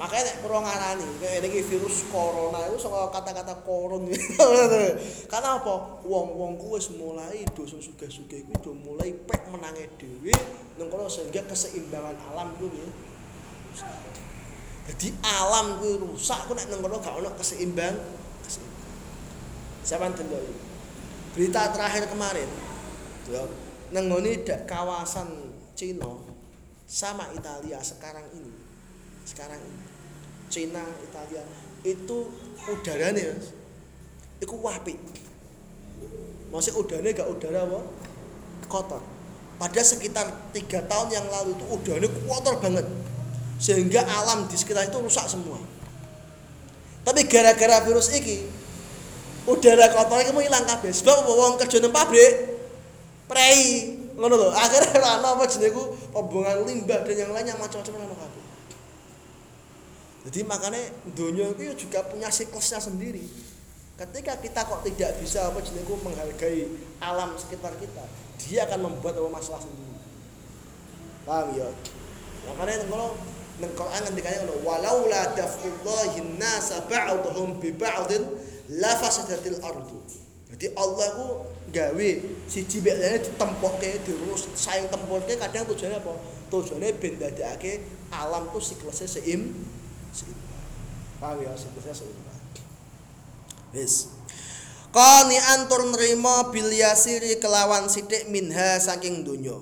Makanya 0.00 0.24
nek 0.24 0.36
perlu 0.40 0.56
ngarani, 0.64 1.04
kayak 1.20 1.68
virus 1.68 2.08
corona 2.08 2.64
itu 2.64 2.80
saka 2.80 3.12
kata-kata 3.12 3.60
koron. 3.60 4.08
Karena 5.32 5.60
apa? 5.60 6.00
Wong-wong 6.00 6.56
ku 6.56 6.80
mulai 6.96 7.44
dosa 7.52 7.76
sugih-sugih 7.76 8.48
kuwi 8.48 8.56
do 8.64 8.72
mulai 8.72 9.12
pek 9.12 9.52
menange 9.52 9.84
dhewe 10.00 10.32
nang 10.80 10.88
kono 10.88 11.12
sehingga 11.12 11.44
keseimbangan 11.44 12.16
alam 12.32 12.56
ku 12.56 12.72
ya. 12.72 12.88
Jadi 14.88 15.12
alam 15.20 15.76
kuwi 15.76 16.00
rusak 16.00 16.48
ku 16.48 16.56
nek 16.56 16.72
nang 16.72 16.80
kono 16.80 16.96
gak 17.04 17.20
ono 17.20 17.28
keseimbang. 17.36 18.21
Sampeyan 19.82 20.14
delok 20.14 20.42
berita 21.34 21.74
terakhir 21.74 22.06
kemarin. 22.06 22.46
Ya, 23.30 23.42
nang 23.94 24.10
kawasan 24.66 25.54
Cina 25.78 26.18
sama 26.86 27.30
Italia 27.34 27.78
sekarang 27.82 28.26
ini. 28.34 28.52
Sekarang 29.22 29.62
Cina, 30.52 30.84
Italia 31.02 31.42
itu 31.82 32.30
udaranya 32.68 33.34
itu 34.38 34.54
wapi 34.58 34.94
masih 36.52 36.76
udaranya 36.76 37.24
gak 37.24 37.30
udara 37.32 37.64
apa? 37.64 37.80
kotor. 38.68 39.00
Pada 39.56 39.80
sekitar 39.80 40.28
tiga 40.52 40.84
tahun 40.84 41.08
yang 41.12 41.26
lalu 41.32 41.56
itu 41.56 41.64
udaranya 41.64 42.08
kotor 42.28 42.54
banget. 42.60 42.86
Sehingga 43.56 44.04
alam 44.04 44.44
di 44.48 44.56
sekitar 44.56 44.88
itu 44.88 45.00
rusak 45.00 45.24
semua. 45.28 45.56
Tapi 47.02 47.24
gara-gara 47.24 47.84
virus 47.88 48.12
ini 48.12 48.44
udara 49.46 49.86
kotor 49.90 50.22
itu 50.22 50.30
hilang 50.38 50.64
kabeh 50.66 50.90
sebab 50.94 51.26
wong 51.26 51.58
kerja 51.58 51.82
nang 51.82 51.90
pabrik 51.90 52.32
prei 53.26 53.98
ngono 54.14 54.34
lho 54.38 54.48
akhirnya 54.54 55.02
ana 55.18 55.34
apa 55.34 55.44
jenenge 55.50 55.82
pembuangan 56.14 56.62
limbah 56.62 57.00
dan 57.02 57.16
yang 57.16 57.30
lain 57.34 57.46
yang 57.50 57.58
macam-macam 57.58 57.92
ana 57.98 58.16
kabeh 58.16 58.42
jadi 60.22 60.40
makanya 60.46 60.82
dunia 61.18 61.50
itu 61.50 61.86
juga 61.86 62.06
punya 62.06 62.30
siklusnya 62.30 62.78
sendiri. 62.78 63.26
Ketika 63.98 64.38
kita 64.38 64.60
kok 64.66 64.86
tidak 64.86 65.18
bisa 65.18 65.50
apa 65.50 65.58
jenengku 65.62 65.98
menghargai 65.98 66.70
alam 67.02 67.34
sekitar 67.34 67.74
kita, 67.82 68.06
dia 68.38 68.66
akan 68.70 68.90
membuat 68.90 69.18
apa 69.18 69.30
masalah 69.30 69.62
sendiri. 69.66 69.98
Paham 71.26 71.54
ya? 71.58 71.66
Makanya 72.54 72.86
kalau 72.86 73.18
nang 73.58 73.72
Quran 73.78 74.00
ngendikane 74.06 74.36
ngono, 74.42 74.54
walau 74.66 75.06
la 75.10 75.22
daf'ullahi 75.34 76.18
nasa 76.38 76.82
ba'dhum 76.86 77.58
bi 77.58 77.74
ba'din 77.74 78.22
la 78.78 78.92
fasadatil 78.96 79.60
ardu. 79.60 80.00
Jadi 80.52 80.68
Allah 80.76 81.08
ku 81.16 81.28
gawe 81.72 82.08
siji 82.44 82.84
mek 82.84 82.94
liyane 83.00 83.18
ditempokke 83.24 84.04
dirus 84.04 84.52
sayang 84.52 84.92
tempokke 84.92 85.40
kadang 85.40 85.64
tujuannya 85.64 85.96
apa? 85.96 86.12
Tujuannya 86.52 86.92
ben 87.00 87.16
dadekake 87.16 87.80
alam 88.12 88.52
ku 88.52 88.60
siklusnya 88.60 89.08
seim 89.08 89.56
seimbang. 90.12 90.64
Paham 91.16 91.40
ya 91.40 91.56
siklusnya 91.56 91.96
seimbang. 91.96 92.40
Wis. 93.72 94.12
Qani 94.92 95.40
antur 95.56 95.88
nerima 95.88 96.52
bil 96.52 96.68
yasiri 96.68 97.40
kelawan 97.40 97.88
sithik 97.88 98.28
minha 98.28 98.76
saking 98.76 99.24
donya. 99.24 99.56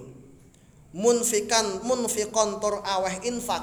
Munfikan 0.91 1.87
munfiqon 1.87 2.59
tur 2.59 2.83
aweh 2.83 3.23
infak 3.31 3.63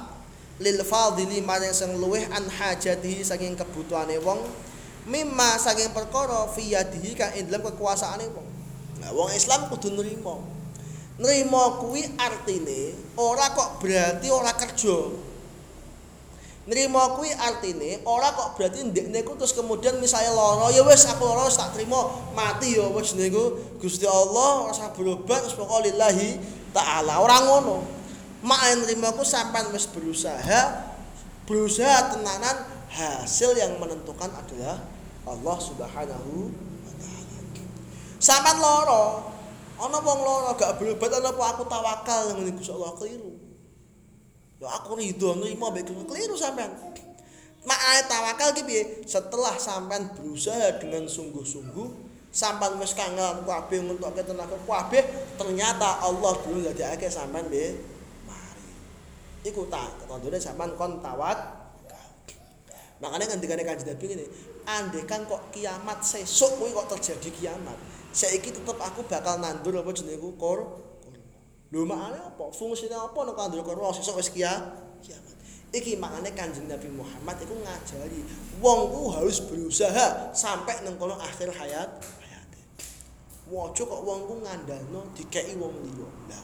lil 0.63 0.79
fadili 0.87 1.43
maring 1.43 1.75
sing 1.75 1.99
luweh 1.99 2.23
an 2.31 2.47
hajatihi 2.47 3.19
saking 3.19 3.59
kebutuhane 3.59 4.15
wong 4.23 4.39
mimma 5.07 5.55
saking 5.55 5.95
perkara 5.95 6.45
fi 6.51 6.75
yadihi 6.75 7.15
kang 7.15 7.31
ing 7.39 7.47
dalam 7.47 7.63
kekuasaane 7.71 8.27
wong. 8.35 8.47
Nah, 8.99 9.09
wong 9.15 9.31
Islam 9.31 9.71
kudu 9.71 9.95
nerima. 9.95 10.35
Nerima 11.17 11.81
kuwi 11.81 12.05
artine 12.19 12.93
ora 13.17 13.49
kok 13.55 13.79
berarti 13.81 14.27
ora 14.29 14.53
kerja. 14.53 15.25
Nrimo 16.67 16.99
kuwi 17.15 17.31
artine 17.31 18.03
ora 18.03 18.35
kok 18.35 18.59
berarti 18.59 18.83
ndekne 18.83 19.23
ku 19.23 19.39
terus 19.39 19.55
kemudian 19.55 20.03
misalnya 20.03 20.35
lara 20.35 20.67
ya 20.75 20.83
wis 20.83 21.07
aku 21.07 21.23
lara 21.23 21.47
tak 21.47 21.79
trimo 21.79 22.27
mati 22.35 22.75
ya 22.75 22.91
wis 22.91 23.15
niku 23.15 23.55
Gusti 23.79 24.03
Allah 24.03 24.67
rasa 24.67 24.91
berobat 24.91 25.47
terus 25.47 25.55
pokok 25.55 25.87
lillahi 25.87 26.35
taala 26.75 27.23
ora 27.23 27.39
ngono. 27.47 27.87
Mak 28.43 28.83
nrimo 28.83 29.15
ku 29.15 29.23
sampean 29.23 29.71
wis 29.71 29.87
berusaha 29.87 30.91
berusaha 31.47 32.11
tenanan 32.11 32.67
hasil 32.91 33.55
yang 33.55 33.79
menentukan 33.79 34.27
adalah 34.35 34.96
Allah 35.27 35.57
Subhanahu 35.59 36.31
wa 36.47 36.91
taala. 36.95 37.39
Sampean 38.17 38.57
lara 38.63 39.27
ana 39.77 39.97
wong 39.99 40.19
lara 40.23 40.51
gak 40.55 40.79
berobat 40.79 41.11
ana 41.11 41.29
apa 41.35 41.43
aku 41.53 41.63
tawakal 41.67 42.23
ngene 42.39 42.55
Gusti 42.55 42.71
Allah 42.71 42.95
keliru. 42.95 43.31
Ya 44.57 44.73
aku 44.73 44.97
ridho 44.97 45.35
nrimo 45.37 45.67
mbek 45.69 45.91
keliru 46.07 46.33
sampean. 46.39 46.71
Maknane 47.67 48.01
tawakal 48.07 48.55
ki 48.55 48.63
piye? 48.63 49.03
Setelah 49.03 49.59
sampean 49.59 50.15
berusaha 50.15 50.79
dengan 50.79 51.03
sungguh-sungguh 51.03 52.07
sampean 52.31 52.77
wis 52.77 52.93
kangen 52.93 53.43
kabeh 53.43 53.81
ngentokke 53.81 54.21
tenaga 54.21 54.55
kabeh 54.61 55.03
ternyata 55.35 56.05
Allah 56.05 56.37
dulu 56.45 56.63
ndadekake 56.63 57.11
sampean 57.11 57.51
nggih 57.51 57.75
mari. 58.23 58.71
Iku 59.43 59.67
tak 59.67 60.07
tandune 60.07 60.39
sampean 60.39 60.77
kon 60.79 61.03
tawat 61.03 61.56
Makanya 62.97 63.29
ngendikane 63.29 63.61
Kanjeng 63.61 63.93
Nabi 63.93 64.05
ngene, 64.09 64.25
andekan 64.65 65.29
kok 65.29 65.53
kiamat 65.53 66.01
sesuk 66.01 66.57
kuwi 66.57 66.73
kok 66.73 66.97
terjadi 66.97 67.29
kiamat. 67.29 67.77
Saiki 68.09 68.49
tetep 68.49 68.77
aku 68.81 69.05
bakal 69.05 69.37
nandur 69.37 69.77
apa 69.77 69.93
jenenge 69.93 70.17
kur 70.41 70.87
Lho 71.67 71.83
makane 71.83 72.15
apa? 72.15 72.47
Fungsine 72.55 72.95
apa 72.95 73.19
nek 73.27 73.35
kandha 73.35 73.59
karo 73.59 73.91
sesuk 73.91 74.15
wis 74.15 74.31
kiamat. 74.31 74.87
Iki 75.67 75.99
makane 75.99 76.31
Kanjeng 76.31 76.71
Nabi 76.71 76.87
Muhammad 76.87 77.35
iku 77.43 77.59
ngajari 77.59 78.23
wong 78.63 78.79
ku 78.87 79.11
harus 79.11 79.43
berusaha 79.43 80.31
sampai 80.31 80.79
nang 80.87 80.95
kono 80.95 81.19
akhir 81.19 81.51
hayat 81.51 81.91
hayate. 82.23 82.61
Waja 83.51 83.83
kok 83.83 84.01
wong 84.01 84.31
ku 84.31 84.39
ngandalno 84.47 85.11
dikeki 85.11 85.59
wong 85.59 85.75
liya. 85.83 86.07
Lah 86.31 86.39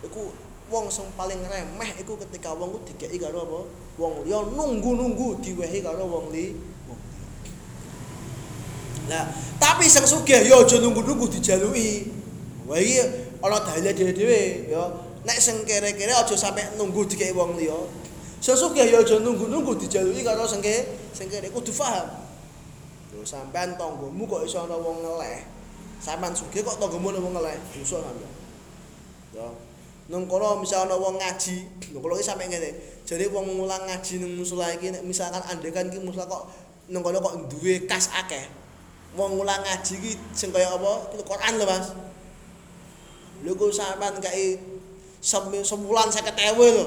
iku 0.00 0.32
wong 0.72 0.88
sing 0.88 1.04
paling 1.20 1.44
remeh 1.44 1.90
iku 2.00 2.16
ketika 2.16 2.56
wong 2.56 2.72
ku 2.72 2.78
dikeki 2.88 3.20
karo 3.20 3.44
apa? 3.44 3.60
Wong 4.02 4.26
liya 4.26 4.42
nunggu-nunggu 4.42 5.38
diwehi 5.38 5.78
karo 5.78 6.02
wong 6.10 6.34
li. 6.34 6.58
Lah, 9.06 9.30
tapi 9.62 9.86
sing 9.86 10.02
sugih 10.02 10.42
ya 10.42 10.58
aja 10.58 10.82
nunggu-nunggu 10.82 11.30
dijaluki. 11.30 12.10
Wah 12.66 12.82
iki 12.82 12.98
ana 13.38 13.62
dalile 13.62 13.94
dhewe-dhewe 13.94 14.74
ya. 14.74 14.82
Nek 15.22 15.38
sing 15.38 15.62
kere-kere 15.62 16.10
aja 16.18 16.34
sampe 16.34 16.66
nunggu 16.74 17.06
dikeki 17.06 17.30
wong 17.30 17.54
liya. 17.54 17.78
Sing 18.42 18.58
sugih 18.58 18.90
ya 18.90 19.06
aja 19.06 19.22
nunggu-nunggu 19.22 19.78
dijaluki 19.78 20.26
karo 20.26 20.50
sing 20.50 20.58
sing 21.14 21.30
kere 21.30 21.46
kudu 21.54 21.70
paham. 21.70 22.26
Lho 23.14 23.22
sampean 23.22 23.78
tanggomu 23.78 24.26
kok 24.26 24.42
iso 24.42 24.66
ana 24.66 24.74
wong 24.74 24.98
ngeleh? 24.98 25.46
Sampean 26.02 26.34
sugih 26.34 26.66
kok 26.66 26.74
tanggomu 26.82 27.14
ana 27.14 27.22
wong 27.22 27.38
ngeleh? 27.38 27.54
Dosa 27.70 28.02
sampean. 28.02 28.32
Ya 29.30 29.46
nang 30.12 30.28
kono 30.28 30.60
misal 30.60 30.84
ana 30.84 30.92
wong 30.92 31.16
ngaji 31.16 31.88
lho 31.96 31.98
kula 32.04 32.20
iki 32.20 32.28
sampe 32.28 32.44
ngene 32.44 33.00
jadi 33.08 33.32
wong 33.32 33.48
mulang 33.56 33.80
ngaji 33.88 34.20
nang 34.20 34.36
musala 34.36 34.68
iki 34.76 34.92
nek 34.92 35.00
misalkan 35.08 35.40
andekan 35.48 35.88
iki 35.88 36.04
musala 36.04 36.28
kok 36.28 36.52
nang 36.92 37.00
kono 37.00 37.16
kok 37.24 37.48
duwe 37.48 37.88
kas 37.88 38.12
akeh 38.12 38.44
wong 39.16 39.40
mulang 39.40 39.64
ngaji 39.64 39.92
iki 40.04 40.12
sing 40.36 40.52
kaya 40.52 40.68
apa 40.68 41.16
Quran 41.16 41.56
lho 41.56 41.64
Mas 41.64 41.88
Lho 43.42 43.58
kok 43.58 43.74
sampean 43.74 44.14
kae 44.22 44.54
sebulan 45.18 46.08
50.000 46.14 46.54
lho. 46.54 46.84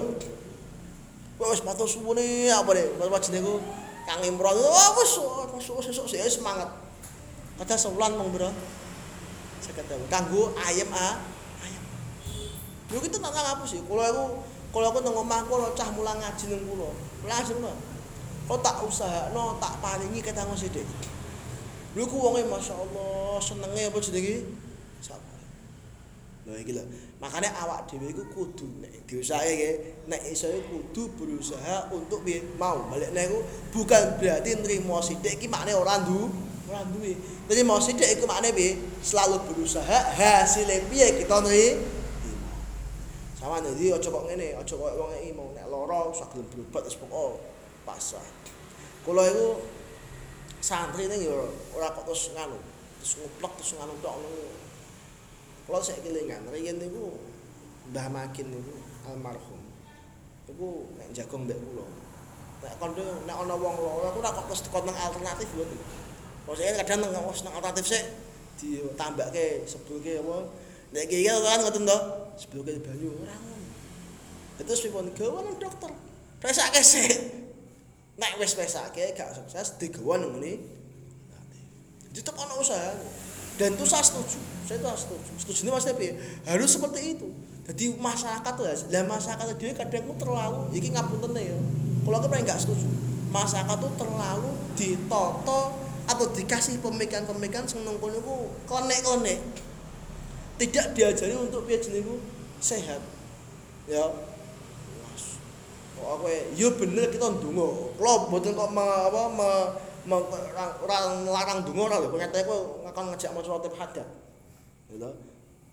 Wis 1.36 1.62
matur 1.68 1.84
suwune 1.84 2.48
apa 2.48 2.72
nek 2.72 3.12
wajine 3.12 3.44
ku 3.44 3.60
Kang 4.08 4.24
Imron. 4.24 4.56
Wis 4.96 5.20
sesuk 5.92 6.08
semangat. 6.08 6.72
Kadang 7.60 7.80
sebulan 7.80 8.16
mong 8.16 8.32
bro. 8.32 8.50
50.000 9.60 10.08
kanggo 10.08 10.56
ayam 10.64 10.88
a 10.96 11.35
ayam. 12.96 13.04
Lho 13.04 13.04
ki 13.04 13.10
tenan 13.12 13.36
apa 13.36 13.64
sih? 13.68 13.84
Kula 13.84 14.08
iku 14.08 14.40
kula 14.72 14.88
aku 14.92 15.00
nang 15.04 15.16
omah 15.20 15.44
kula 15.48 15.76
cah 15.76 15.92
mulang 15.92 16.20
ngaji 16.20 16.46
ning 16.48 16.64
kula. 16.64 16.90
Langsung 17.28 17.60
lho. 17.60 17.72
Kok 18.48 18.62
tak 18.62 18.80
usahakno 18.86 19.58
tak 19.60 19.82
paringi 19.84 20.22
ketang 20.24 20.48
sithik. 20.56 20.88
Lho 21.96 22.04
ku 22.08 22.16
wonge 22.24 22.48
masyaallah 22.48 23.40
senenge 23.44 23.92
apa 23.92 23.98
jenenge? 24.00 24.36
Lho 26.46 26.54
iki 26.62 26.72
lho. 26.78 26.84
Makane 27.18 27.50
awak 27.58 27.90
dhewe 27.90 28.12
iku 28.14 28.24
kudu 28.32 28.70
nek 28.84 29.08
diusahake 29.10 29.52
nggih, 29.56 29.76
nek 30.12 30.22
iso 30.30 30.46
kudu 30.70 31.10
berusaha 31.18 31.90
untuk 31.90 32.22
piye 32.22 32.44
mau 32.60 32.86
balikne 32.92 33.18
iku 33.18 33.40
bukan 33.74 34.22
berarti 34.22 34.54
nrimo 34.62 35.02
sithik 35.02 35.42
iki 35.42 35.48
makne 35.50 35.74
ora 35.74 36.06
ndu 36.06 36.30
ora 36.70 36.86
duwe. 36.86 37.18
Mau 37.66 37.82
sithik 37.82 38.20
iku 38.20 38.30
makne 38.30 38.54
piye? 38.54 38.78
Selalu 39.02 39.42
berusaha 39.50 40.14
hasilnya 40.14 40.86
piye 40.86 41.18
kita 41.18 41.42
nri. 41.42 41.66
Sama 43.46 43.62
jadi 43.62 43.94
aja 43.94 44.10
kok 44.10 44.26
ngene, 44.26 44.58
aja 44.58 44.74
kok 44.74 44.90
wong 44.98 45.14
iki 45.22 45.30
mau 45.38 45.54
nek 45.54 45.70
lara 45.70 46.10
usah 46.10 46.26
gelem 46.34 46.50
berobat 46.50 46.82
wis 46.90 46.98
pokok 46.98 47.38
pasrah. 47.86 48.26
Kula 49.06 49.22
iku 49.22 49.62
santri 50.66 51.06
ning 51.06 51.30
yo 51.30 51.54
ora 51.78 51.94
kok 51.94 52.10
terus 52.10 52.34
nganu, 52.34 52.58
terus 52.98 53.22
nguplek 53.22 53.54
terus 53.62 53.78
nganu 53.78 53.94
tok 54.02 54.18
ngono. 54.18 54.50
Kula 55.70 55.78
sik 55.78 56.02
kelingan 56.02 56.50
riyen 56.50 56.82
niku 56.82 57.22
Mbah 57.94 58.10
Makin 58.10 58.50
niku 58.50 58.82
almarhum. 59.14 59.62
Iku 60.50 60.90
nek 60.98 61.14
jagong 61.14 61.46
mbek 61.46 61.62
kula. 61.62 61.86
Nek 62.66 62.74
kondo 62.82 63.06
nek 63.30 63.36
ana 63.46 63.54
wong 63.62 63.78
lara 63.78 64.10
aku 64.10 64.26
ora 64.26 64.30
kok 64.42 64.46
terus 64.50 64.66
teko 64.66 64.90
nang 64.90 64.98
alternatif 64.98 65.54
lho. 65.54 65.70
Maksudnya 66.50 66.82
kadang 66.82 67.14
nang 67.14 67.30
alternatif 67.30 67.94
sik 67.94 68.10
ditambahke 68.58 69.70
sebulke 69.70 70.18
apa. 70.18 70.50
Nek 70.98 71.14
iki 71.14 71.30
kan 71.30 71.62
ngoten 71.62 71.86
to, 71.86 71.98
sebulke 72.40 72.80
banyu 72.84 73.12
ora 73.16 73.36
ngono. 73.36 73.68
Terus 74.64 74.80
pripun 74.88 75.12
gawe 75.12 75.40
nang 75.44 75.56
dokter. 75.60 75.92
Resake 76.44 76.82
sik. 76.84 77.12
Nek 78.16 78.40
wis 78.40 78.56
pesake 78.56 79.12
gak 79.16 79.36
sukses 79.36 79.76
digawa 79.80 80.22
nang. 80.22 80.40
Jadi 80.40 80.64
tetap 82.16 82.40
ana 82.40 82.56
usaha. 82.56 82.96
Dan 83.56 83.76
itu 83.80 83.88
saya 83.88 84.04
setuju. 84.04 84.40
Saya 84.68 84.80
itu 84.80 84.88
setuju. 84.88 85.32
Setuju 85.40 85.60
ini 85.64 85.70
maksudnya 85.72 85.96
apa? 85.96 86.08
Harus 86.52 86.70
seperti 86.76 87.00
itu. 87.16 87.28
Jadi 87.66 87.98
masyarakat 87.98 88.52
tuh, 88.54 88.66
lah 88.70 89.04
masyarakat 89.10 89.46
dia 89.58 89.74
kadang 89.74 90.06
tuh 90.06 90.18
terlalu, 90.22 90.70
iki 90.78 90.94
ngapunten 90.94 91.34
ya. 91.34 91.58
Kalau 92.06 92.22
aku 92.22 92.30
paling 92.30 92.46
nggak 92.46 92.62
setuju, 92.62 92.86
masyarakat 93.34 93.78
tuh 93.82 93.94
terlalu 93.98 94.52
ditoto 94.78 95.74
atau 96.06 96.26
dikasih 96.30 96.78
pemikiran-pemikiran 96.86 97.66
seneng 97.66 97.98
kono 97.98 98.22
itu 98.22 98.36
klenek-klenek. 98.70 99.42
Tidak 100.56 100.86
diajari 100.96 101.36
untuk 101.36 101.68
biar 101.68 101.84
jenengku 101.84 102.16
sehat. 102.64 103.04
Ya. 103.92 104.08
Kok 105.96 106.08
aku 106.20 106.28
ya 106.56 106.68
bener 106.76 107.12
kita 107.12 107.28
ndonga. 107.28 107.68
Kalau 108.00 108.28
mboten 108.32 108.56
kok 108.56 108.72
apa 108.72 109.22
orang 110.86 111.28
larang 111.28 111.60
donga 111.68 111.82
ora 111.92 111.98
lho, 112.04 112.16
nyatane 112.16 112.44
kok 112.48 112.62
ngakon 112.88 113.06
ngejak 113.12 113.32
maca 113.36 113.50
roti 113.52 113.70
hadat. 113.76 114.08
Lho. 114.96 115.12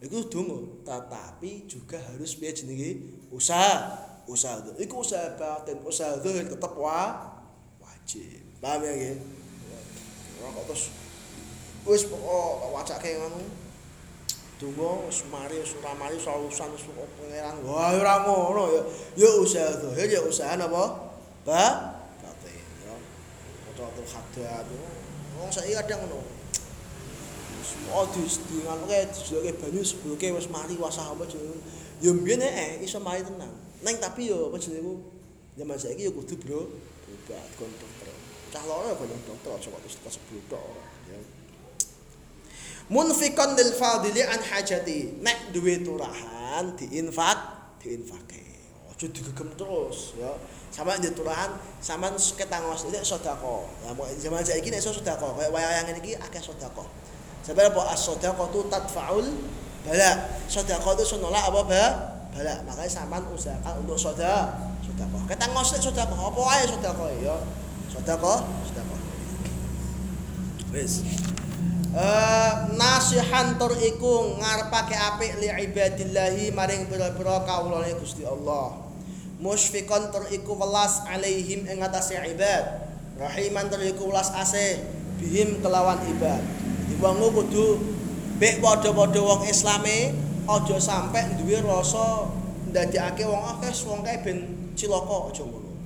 Iku 0.03 0.19
donga, 0.27 0.59
tetapi 0.83 1.71
juga 1.71 2.03
harus 2.03 2.35
piye 2.35 2.51
jenenge 2.51 2.91
usaha. 3.31 4.03
Usaha. 4.27 4.67
Iku 4.83 5.03
usaha 5.03 5.39
batin, 5.39 5.79
usaha 5.87 6.19
zahir 6.19 6.51
tetep 6.51 6.75
wa 6.75 7.31
wajib. 7.79 8.43
Paham 8.59 8.83
ya 8.83 8.93
nggih? 8.99 9.19
Ora 10.43 10.49
kok 10.59 10.65
terus 10.75 10.91
wis 11.87 12.03
pokok 12.11 12.75
wacake 12.75 13.15
ngono. 13.19 13.62
Donga 14.63 15.11
ora 15.11 15.91
mari 15.99 16.17
solusan 16.23 16.71
wis 16.71 16.87
pangeran. 17.19 17.59
Wah 17.67 17.91
ora 17.99 18.23
ngono 18.23 18.71
ya. 18.71 18.83
Ya 19.19 19.29
usaha 19.43 19.75
zahir 19.75 20.07
ya 20.07 20.23
usaha 20.23 20.55
napa? 20.55 21.11
Ba 21.43 21.99
atau 23.73 24.05
hadat 24.07 24.67
wong 25.41 25.51
saiki 25.51 25.75
kadang 25.75 26.07
ngono 26.07 26.21
Oh, 27.93 28.09
di 28.09 28.25
di 28.25 28.57
ngono 28.65 28.89
kae 28.89 29.05
dijuluke 29.11 29.53
banyu 29.61 29.83
sebuluke 29.85 30.33
wis 30.33 30.49
mari 30.49 30.75
wasah 30.81 31.13
apa 31.13 31.29
jenenge. 31.29 31.61
Ya 32.01 32.11
mbiyen 32.15 32.41
eh 32.41 32.81
iso 32.81 32.99
mari 32.99 33.21
tenang. 33.21 33.53
Neng 33.85 33.97
tapi 34.01 34.33
yo 34.33 34.49
apa 34.49 34.57
jenenge 34.57 35.03
zaman 35.59 35.77
saiki 35.77 36.09
yo 36.09 36.13
kudu 36.17 36.41
bro 36.41 36.61
obat 37.11 37.49
kon 37.59 37.71
dokter. 37.77 38.09
Cah 38.55 38.65
lara 38.65 38.97
kon 38.97 39.11
dokter 39.13 39.51
aja 39.51 39.69
kok 39.69 39.81
terus 39.85 39.97
tekan 40.01 40.13
sebul 40.15 40.41
tok 40.49 40.63
ya. 40.63 40.85
Munfiqan 42.93 43.57
lil 43.57 43.73
fadili 43.73 44.21
an 44.21 44.37
hajati. 44.45 45.25
Nek 45.25 45.57
duwe 45.57 45.81
turahan 45.81 46.77
diinfak, 46.77 47.39
diinfake. 47.81 48.45
Aja 48.93 49.09
digegem 49.09 49.49
terus 49.57 50.13
ya. 50.21 50.29
sama 50.73 50.97
di 50.97 51.13
turahan 51.13 51.53
sama 51.85 52.09
ketangos 52.17 52.89
ini 52.89 53.05
sodako 53.05 53.69
ya 53.85 53.93
mau 53.93 54.09
zaman 54.09 54.41
saya 54.41 54.57
ini 54.65 54.81
so 54.81 54.89
sodako 54.89 55.37
kayak 55.37 55.53
wayang 55.53 55.85
ini 55.93 56.17
akeh 56.17 56.41
sodako 56.41 56.89
sebenarnya 57.45 57.77
bahwa 57.77 57.93
as 57.93 58.01
sodako 58.01 58.49
tu 58.49 58.65
tadfaul 58.73 59.27
bala. 59.85 60.11
Sodako 60.49 60.97
tu 60.97 61.05
sonolak 61.05 61.45
apa 61.45 61.61
ba 61.69 61.85
bala. 62.33 62.55
Makanya 62.65 62.89
sama 62.89 63.21
usahakan 63.29 63.85
untuk 63.85 64.01
soda 64.01 64.57
sodako 64.81 65.21
ketangos 65.29 65.77
ini 65.77 65.85
sodako 65.85 66.15
apa 66.33 66.41
aja 66.57 66.65
sodako 66.73 67.05
ya? 67.21 67.37
Sodako 67.93 68.49
sodako 68.65 68.97
wis 70.73 71.05
Uh, 71.93 72.73
nasihan 72.73 73.61
tur 73.61 73.77
iku 73.77 74.41
ngarepake 74.41 74.97
apik 74.97 75.37
li 75.45 75.53
ibadillahi 75.53 76.49
maring 76.49 76.89
pira-pira 76.89 77.45
kawulane 77.45 77.93
Gusti 78.01 78.25
Allah. 78.25 78.81
Musfiqan 79.37 80.09
tur 80.09 80.25
iku 80.33 80.57
welas 80.57 81.05
alaihim 81.05 81.69
ing 81.69 81.85
atase 81.85 82.17
ibad. 82.17 82.89
Rahiman 83.21 83.69
tur 83.69 83.85
iku 83.85 84.09
welas 84.09 84.33
asih 84.33 84.81
bihim 85.21 85.61
kelawan 85.61 86.01
ibad. 86.09 86.41
Di 86.89 86.97
wong 86.97 87.21
kudu 87.29 87.85
bek 88.41 88.65
padha-padha 88.65 89.21
wong 89.21 89.45
islame 89.45 90.17
aja 90.49 90.77
sampe 90.81 91.21
duwe 91.45 91.61
rasa 91.61 92.25
ndadekake 92.73 93.29
wong 93.29 93.45
akeh 93.53 93.69
wong 93.85 94.01
kae 94.01 94.17
ben 94.25 94.39
cilaka 94.73 95.29
aja 95.29 95.45
ngono. 95.45 95.77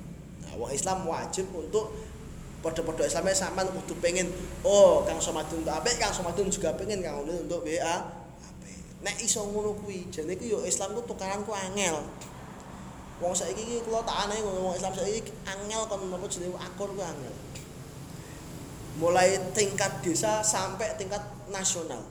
Nah 0.46 0.54
wong 0.54 0.70
islam 0.70 1.02
wajib 1.02 1.50
untuk 1.50 1.90
padha-padha 2.66 3.06
islame 3.06 3.30
sampean 3.30 3.70
kudu 3.70 3.94
pengen 4.02 4.26
oh 4.66 5.06
kang 5.06 5.22
somadun 5.22 5.62
untuk 5.62 5.70
apik 5.70 6.02
kang 6.02 6.10
somadun 6.10 6.50
juga 6.50 6.74
pengen 6.74 6.98
kang 6.98 7.22
untuk 7.22 7.62
WA 7.62 7.96
apik 8.42 8.74
nek 9.06 9.16
iso 9.22 9.46
ngono 9.46 9.78
kuwi 9.78 10.10
jane 10.10 10.34
iku 10.34 10.58
yo 10.58 10.58
islam 10.66 10.98
ku 10.98 11.06
tukaran 11.06 11.46
ku 11.46 11.54
angel 11.54 12.02
Wong 13.16 13.32
saiki 13.32 13.64
iki 13.64 13.80
kula 13.80 14.04
tak 14.04 14.28
aneh 14.28 14.44
wong 14.44 14.76
Islam 14.76 14.92
saiki 14.92 15.32
angel 15.48 15.88
kon 15.88 16.12
napa 16.12 16.28
jenenge 16.28 16.52
akur 16.60 16.92
ku 16.92 17.00
angel. 17.00 17.32
Mulai 19.00 19.40
tingkat 19.56 20.04
desa 20.04 20.44
sampai 20.44 21.00
tingkat 21.00 21.20
nasional. 21.48 22.04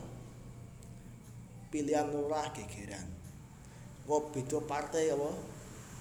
Pilihan 1.70 2.10
lurah 2.10 2.50
gegeran. 2.50 3.06
Kok 4.06 4.34
beda 4.34 4.58
partai 4.66 5.14
apa? 5.14 5.30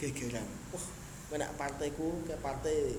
Gegeran. 0.01 0.45
Wah, 0.73 0.85
menak 1.29 1.53
partaiku 1.53 2.25
ke 2.25 2.33
partai 2.41 2.97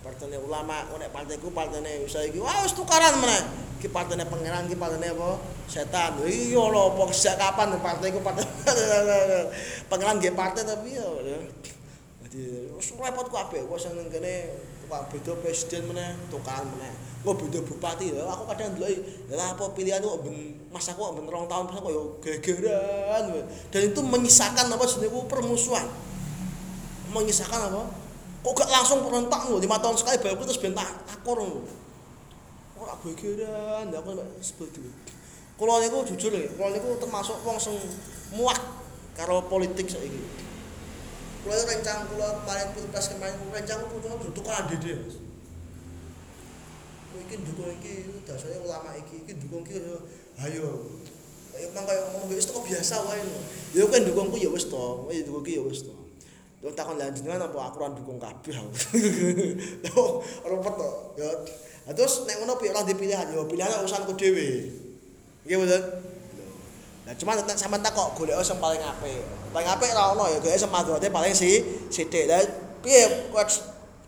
partainya 0.00 0.38
ulama, 0.40 0.84
nek 0.96 1.10
partaiku 1.12 1.52
partainya 1.52 2.04
saiki 2.08 2.40
wah 2.40 2.64
wis 2.64 2.72
tukaran 2.72 3.20
meneh. 3.20 3.42
Ki 3.76 3.92
partainya 3.92 4.24
pangeran, 4.24 4.64
ki 4.68 4.76
partainya 4.80 5.12
apa? 5.12 5.36
Setan. 5.68 6.16
Iya 6.24 6.62
lho, 6.62 6.82
apa 6.96 7.02
sejak 7.12 7.36
kapan 7.36 7.76
partaiku 7.78 8.24
partai 8.24 8.44
pangeran 9.90 10.16
nggih 10.16 10.32
partai 10.32 10.64
tapi 10.64 10.96
ya. 10.96 11.08
Dadi 12.24 12.72
wis 12.72 12.88
repot 12.96 13.28
kabeh, 13.28 13.68
kok 13.68 13.78
sing 13.80 13.92
kene 14.08 14.56
Pak 14.86 15.10
beda 15.10 15.34
presiden 15.42 15.90
meneh, 15.90 16.14
tukaran 16.30 16.62
meneh. 16.78 16.94
Kok 17.26 17.34
beda 17.42 17.58
bupati 17.66 18.14
ya. 18.14 18.22
Aku 18.30 18.46
kadang 18.46 18.78
ndeloki, 18.78 19.02
lha 19.34 19.58
apa 19.58 19.74
pilihan 19.74 19.98
kok 19.98 20.22
ben 20.22 20.54
masa 20.70 20.94
kok 20.94 21.10
ben 21.18 21.26
rong 21.26 21.50
tahun 21.50 21.66
kok 21.74 21.90
ya 21.90 22.02
gegeran. 22.22 23.22
Dan 23.74 23.82
itu 23.90 24.00
menyisakan 24.00 24.70
apa 24.70 24.84
jenenge 24.86 25.26
permusuhan. 25.26 25.90
Menyisakan 27.10 27.60
apa? 27.66 28.05
Kok 28.46 28.62
gak 28.62 28.70
langsung 28.70 29.02
perentak 29.02 29.42
lho 29.50 29.58
lima 29.58 29.74
tahun 29.82 29.98
sekali 29.98 30.22
baru 30.22 30.46
terus 30.46 30.62
bentak 30.62 30.86
takor 31.02 31.42
lho. 31.42 31.66
Ora 32.78 32.94
gegeran 33.02 33.90
ya 33.90 33.98
aku 33.98 34.14
sebel 34.38 34.70
dulu 34.70 34.90
kula 35.56 35.82
niku 35.82 36.04
jujur 36.14 36.30
ya 36.30 36.46
kula 36.54 36.70
niku 36.70 36.94
termasuk 37.02 37.42
wong 37.42 37.58
sing 37.58 37.74
muak 38.38 38.60
karo 39.18 39.42
politik 39.50 39.90
saiki. 39.90 40.22
Kula 41.42 41.58
rencang 41.58 42.06
kula 42.06 42.38
kemarin 42.44 42.70
pilpres 42.70 43.06
kemarin 43.10 43.34
rencang 43.50 43.82
kula 43.90 44.14
butuh 44.14 44.44
kan 44.46 44.70
dede 44.70 44.94
Mas. 45.02 45.18
Iki 47.16 47.34
dukung 47.50 47.72
iki 47.82 48.22
dasare 48.22 48.62
ulama 48.62 48.94
iki 48.94 49.26
iki 49.26 49.32
dukung 49.42 49.66
iki 49.66 49.82
ayo. 50.46 50.86
Ayo 51.56 51.66
mangko 51.74 51.90
ngomong 52.14 52.30
wis 52.30 52.46
biasa 52.46 53.02
wae 53.10 53.26
lho. 53.26 53.38
Ya 53.74 53.82
kan 53.90 54.06
dukungku 54.06 54.38
ya 54.38 54.54
wis 54.54 54.70
to 54.70 55.10
ya 55.10 55.26
dukung 55.26 55.42
iki 55.42 55.58
ya 55.58 55.66
wis 55.66 55.82
to 55.82 56.05
Yo 56.66 56.74
takon 56.74 56.98
lan 56.98 57.14
jenengan 57.14 57.46
apa 57.46 57.70
aku 57.70 57.78
ora 57.78 57.94
dukung 57.94 58.18
kabeh. 58.18 58.58
Oh, 59.94 60.18
repot 60.42 60.74
to. 60.74 60.90
Ya. 61.14 61.30
Terus 61.94 62.26
nek 62.26 62.42
ngono 62.42 62.58
piye 62.58 62.74
ora 62.74 62.82
dipilihan? 62.82 63.30
Yo 63.30 63.46
pilihan 63.46 63.70
urusanku 63.86 64.18
dhewe. 64.18 64.74
Nggih 65.46 65.62
mboten? 65.62 65.82
Nah, 67.06 67.14
cuma 67.14 67.38
nek 67.38 67.54
sampean 67.54 67.86
tak 67.86 67.94
kok 67.94 68.18
golek 68.18 68.34
sing 68.42 68.58
paling 68.58 68.82
apik. 68.82 69.22
Paling 69.54 69.68
apik 69.70 69.94
ora 69.94 70.10
ono 70.18 70.26
ya 70.26 70.42
golek 70.42 70.58
madhurate 70.66 71.06
paling 71.06 71.30
si 71.38 71.62
sithik. 71.86 72.26
Lah 72.26 72.42
piye 72.82 73.30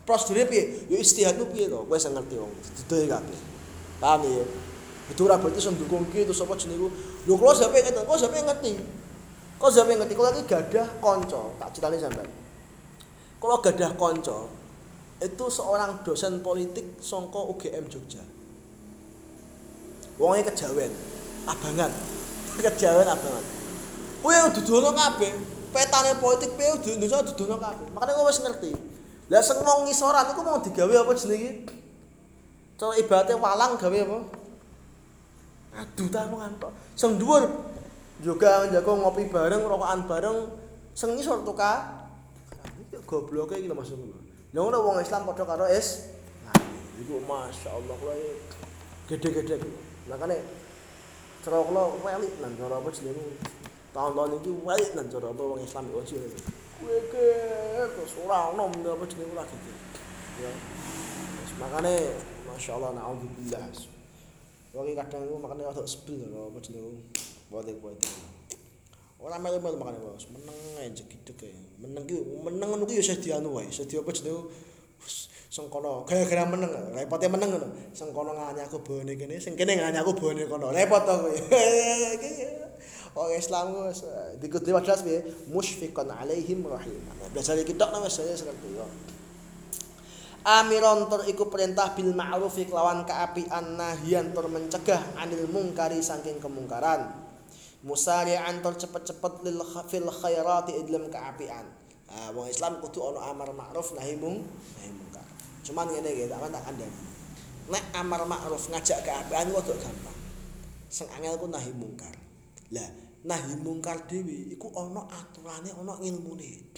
prosedure 0.03 0.51
piye? 0.51 0.90
Yo 0.90 0.99
istihadmu 0.99 1.55
piye 1.55 1.71
to? 1.71 1.87
Kowe 1.87 1.94
sing 1.94 2.11
ngerti 2.11 2.42
wong. 2.42 2.51
Didoe 2.75 3.07
kabeh. 3.07 3.38
Paham 4.03 4.27
ya? 4.27 4.42
Itu 5.14 5.31
ora 5.31 5.38
berarti 5.38 5.62
sing 5.62 5.79
dukung 5.79 6.11
ki 6.11 6.27
terus 6.27 6.42
apa 6.42 6.59
jenenge? 6.59 6.90
Lho 7.23 7.35
kula 7.38 7.55
sampe 7.55 7.87
ngeten, 7.87 8.03
kok 8.03 8.18
sampe 8.18 8.42
ngerti. 8.42 8.73
Kok 9.62 9.71
sampe 9.71 9.94
ngerti 9.94 10.18
kula 10.18 10.35
iki 10.35 10.42
gadah 10.51 10.99
kanca, 10.99 11.55
tak 11.62 11.71
critani 11.71 12.03
sampean. 12.03 12.47
Kula 13.38 13.62
gadah 13.62 13.94
kanca 13.94 14.51
itu 15.18 15.44
seorang 15.51 16.03
dosen 16.07 16.42
politik 16.42 16.98
songko 17.03 17.55
UGM 17.55 17.87
Jogja. 17.90 18.22
wonge 20.18 20.42
kejawen 20.51 20.90
abangan. 21.46 21.90
Kejawen 22.59 23.07
abangan. 23.07 23.44
Kuwi 24.18 24.35
dudono 24.51 24.90
kabeh 24.90 25.31
petane 25.70 26.18
politik 26.18 26.59
piye 26.59 26.74
Indonesia 26.98 27.22
dudono 27.22 27.57
kabeh. 27.62 27.87
Makane 27.94 28.12
kowe 28.18 28.27
wis 28.27 28.42
ngerti. 28.42 28.74
Lah 29.31 29.38
sing 29.38 29.62
wong 29.62 29.87
ngisoran 29.87 30.35
iku 30.35 30.42
mau 30.42 30.59
digawe 30.59 30.90
apa 30.90 31.12
jenenge 31.14 31.70
cara 32.79 32.94
ibaratnya 32.98 33.38
walang 33.38 33.79
gawe 33.79 33.98
apa? 34.03 34.18
Aduh 35.79 36.09
ta 36.11 36.27
ngantuk. 36.27 36.72
Sing 36.98 37.14
dhuwur 37.14 37.46
juga 38.18 38.66
njaga 38.66 38.90
ngopi 38.90 39.31
bareng 39.31 39.62
rokokan 39.62 40.01
bareng 40.11 40.38
sing 40.98 41.14
ngisor 41.14 41.46
tuka 41.46 41.87
gobloke 43.09 43.57
iki 43.57 43.68
lho 43.73 43.77
maksudku 43.81 44.05
lha 44.12 44.21
ngono 44.53 44.79
wong 44.85 44.97
Islam 45.01 45.25
padha 45.25 45.44
karo 45.49 45.64
es 45.64 46.12
nah 46.44 46.61
iku 47.01 47.16
masyaallah 47.25 47.97
kuwi 47.97 48.37
gede-gede 49.09 49.57
makane 50.05 50.37
cara 51.49 51.64
kula 51.64 51.83
welik 52.05 52.35
nang 52.44 52.53
cara 52.61 52.77
apa 52.77 52.88
jenenge? 52.92 53.40
Tahun-tahun 53.97 54.37
iki 54.42 54.51
welik 54.53 54.90
nang 54.92 55.09
cara 55.09 55.33
apa 55.33 55.42
wong 55.42 55.61
Islam 55.64 55.85
iku 55.88 56.05
jenenge 56.05 56.38
kuwi 56.77 56.99
ke 57.09 57.27
terus 57.97 58.12
ora 58.21 58.53
ono 58.53 58.68
apa 58.68 59.05
jenenge 59.09 59.33
ora 59.33 59.44
gitu 59.49 59.71
ya. 60.44 60.51
Makane 61.59 61.94
masyaallah 62.47 62.90
naudzubillah. 62.94 63.64
Wong 64.77 64.87
kadang 64.92 65.25
makane 65.40 65.62
rada 65.64 65.83
sebel 65.88 66.29
karo 66.29 66.53
apa 66.53 66.59
jenenge 66.61 67.01
politik-politik 67.49 68.12
ora 69.18 69.37
melu-melu 69.42 69.76
makane 69.83 69.98
bos 69.98 70.31
meneng 70.31 70.59
aja 70.78 71.02
gitu 71.02 71.33
kae 71.35 71.50
meneng 71.83 72.07
ki 72.07 72.16
meneng 72.38 72.87
ki 72.87 72.98
ya 72.98 73.02
isih 73.02 73.18
dianu 73.18 73.50
wae. 73.59 73.66
Isih 73.66 73.87
apa 73.98 74.11
jenenge 74.14 74.46
sing 75.48 75.64
kono 75.72 76.04
gara-gara 76.04 76.44
meneng 76.46 76.70
repote 76.94 77.26
meneng 77.26 77.50
ngono. 77.57 77.68
Sing 77.90 78.14
kono 78.14 78.37
ngani 78.37 78.62
aku 78.62 78.78
bone 78.85 79.12
kene 79.18 79.42
sing 79.42 79.59
kene 79.59 79.74
ngani 79.74 79.98
aku 79.98 80.14
bone 80.14 80.46
kono. 80.46 80.70
Repot 80.70 81.02
to 81.02 81.14
kowe 81.18 81.33
Oh 83.18 83.26
Islam 83.35 83.74
ku 83.74 83.83
dikut 84.38 84.62
di 84.62 84.70
jelas 84.70 85.02
piye 85.02 85.26
musyfiqan 85.50 86.07
alaihim 86.07 86.62
rahim. 86.62 87.02
Belajar 87.35 87.59
iki 87.59 87.74
tok 87.74 87.90
nang 87.90 88.07
saya 88.07 88.37
seperti 88.38 88.78
yo. 88.78 88.87
Amiron 90.46 91.11
tur 91.11 91.26
iku 91.26 91.50
perintah 91.50 91.98
bil 91.98 92.14
ma'ruf 92.14 92.54
kelawan 92.54 93.02
kaapian 93.02 93.74
nahian 93.74 94.31
tur 94.31 94.46
mencegah 94.46 95.18
anil 95.18 95.50
mungkari 95.50 95.98
saking 95.98 96.38
kemungkaran. 96.38 97.28
Musari'an 97.88 98.61
tur 98.61 98.77
cepet-cepet 98.77 99.48
lil 99.48 99.64
fil 99.88 100.05
khairati 100.05 100.77
idlam 100.77 101.09
kaapian. 101.09 101.64
Ah 102.12 102.29
wong 102.37 102.53
Islam 102.53 102.85
kudu 102.85 103.01
ana 103.09 103.33
amar 103.33 103.48
ma'ruf 103.57 103.96
nahi 103.96 104.12
mung 104.20 104.44
nahi 104.77 104.90
mungkar. 104.92 105.24
Cuman 105.64 105.88
ngene 105.88 106.09
iki 106.12 106.29
tak 106.29 106.44
tak 106.53 106.62
kandhani. 106.68 107.01
Nek 107.72 107.85
amar 107.96 108.29
ma'ruf 108.29 108.68
ngajak 108.68 109.01
kaapian 109.09 109.48
kudu 109.57 109.72
gampang. 109.81 110.18
Sing 110.92 111.09
angel 111.16 111.40
ku 111.40 111.48
nahi 111.48 111.72
mungkar. 111.72 112.12
Lah, 112.77 112.88
nahi 113.24 113.57
mungkar 113.64 114.05
dhewe 114.05 114.53
iku 114.53 114.68
ana 114.77 115.09
aturane, 115.09 115.72
ana 115.72 115.96
ilmune. 116.05 116.68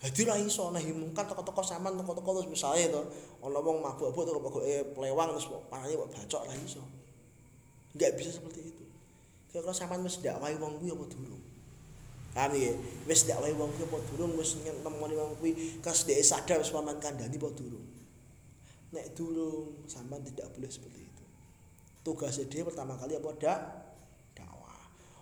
Dadi 0.00 0.22
ra 0.24 0.40
iso 0.40 0.72
nahi 0.72 0.96
mungkar 0.96 1.28
teko-teko 1.28 1.60
sampean 1.60 2.00
teko-teko 2.00 2.40
terus 2.40 2.48
misale 2.48 2.88
to, 2.88 3.02
ana 3.44 3.58
wong 3.60 3.84
mabuk-mabuk 3.84 4.24
terus 4.24 4.40
pokoke 4.40 4.74
plewang 4.96 5.28
terus 5.36 5.46
parane 5.68 5.92
kok 5.92 6.08
bacok 6.08 6.42
ra 6.48 6.54
iso. 6.56 6.80
Enggak 7.92 8.16
bisa 8.16 8.30
seperti 8.32 8.72
itu. 8.72 8.84
Kira-kira 9.48 9.72
sampean 9.72 10.04
wis 10.04 10.20
dakwahi 10.20 10.56
wong 10.60 10.80
kuwi 10.80 10.92
apa 10.92 11.04
durung? 11.08 11.42
Paham 12.36 12.52
ya? 12.54 12.72
Wis 13.08 13.24
dakwahi 13.24 13.54
wong 13.56 13.70
kuwi 13.76 13.84
apa 13.88 13.98
durung 14.12 14.32
wis 14.36 14.60
nemoni 14.60 15.14
wong 15.16 15.36
kuwi 15.40 15.80
kas 15.80 16.04
dhek 16.04 16.20
sadar 16.20 16.60
wis 16.60 16.72
paman 16.72 17.00
kandhani 17.00 17.36
apa 17.40 17.48
durung? 17.56 17.86
Nek 18.92 19.16
durung 19.16 19.88
sampean 19.88 20.24
tidak 20.24 20.52
boleh 20.52 20.68
seperti 20.68 21.00
itu. 21.04 21.24
Tugasnya 22.04 22.44
dia 22.48 22.62
pertama 22.64 22.96
kali 22.96 23.16
apa 23.16 23.30
dak? 23.36 23.60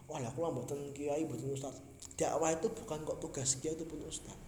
wah 0.07 0.23
lah 0.23 0.31
kula 0.33 0.55
mboten 0.55 0.95
kiai 0.95 1.27
mboten 1.27 1.51
ustaz 1.51 1.83
dakwah 2.15 2.55
itu 2.55 2.71
bukan 2.71 3.03
kok 3.03 3.19
tugas 3.19 3.59
kiai 3.59 3.75
itu 3.75 3.83
pun 3.83 3.99
ustaz 4.07 4.39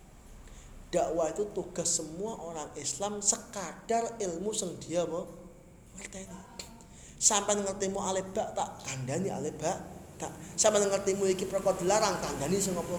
dakwah 0.95 1.29
itu 1.35 1.51
tugas 1.51 1.99
semua 1.99 2.39
orang 2.39 2.71
Islam 2.79 3.19
sekadar 3.19 4.17
ilmu 4.23 4.55
sing 4.55 4.79
dia 4.79 5.03
apa 5.03 5.27
ngerteni 5.99 6.39
sampai 7.19 7.59
ngerti 7.59 7.91
mu 7.91 7.99
alif 7.99 8.27
ba 8.31 8.47
tak 8.55 8.87
kandani 8.87 9.29
alif 9.29 9.55
ba 9.59 9.75
tak 10.19 10.31
sampai 10.55 10.87
ngerti 10.87 11.19
mu 11.19 11.27
iki 11.27 11.51
perkara 11.51 11.75
dilarang 11.77 12.17
kandani 12.23 12.57
sing 12.63 12.79
apa 12.79 12.95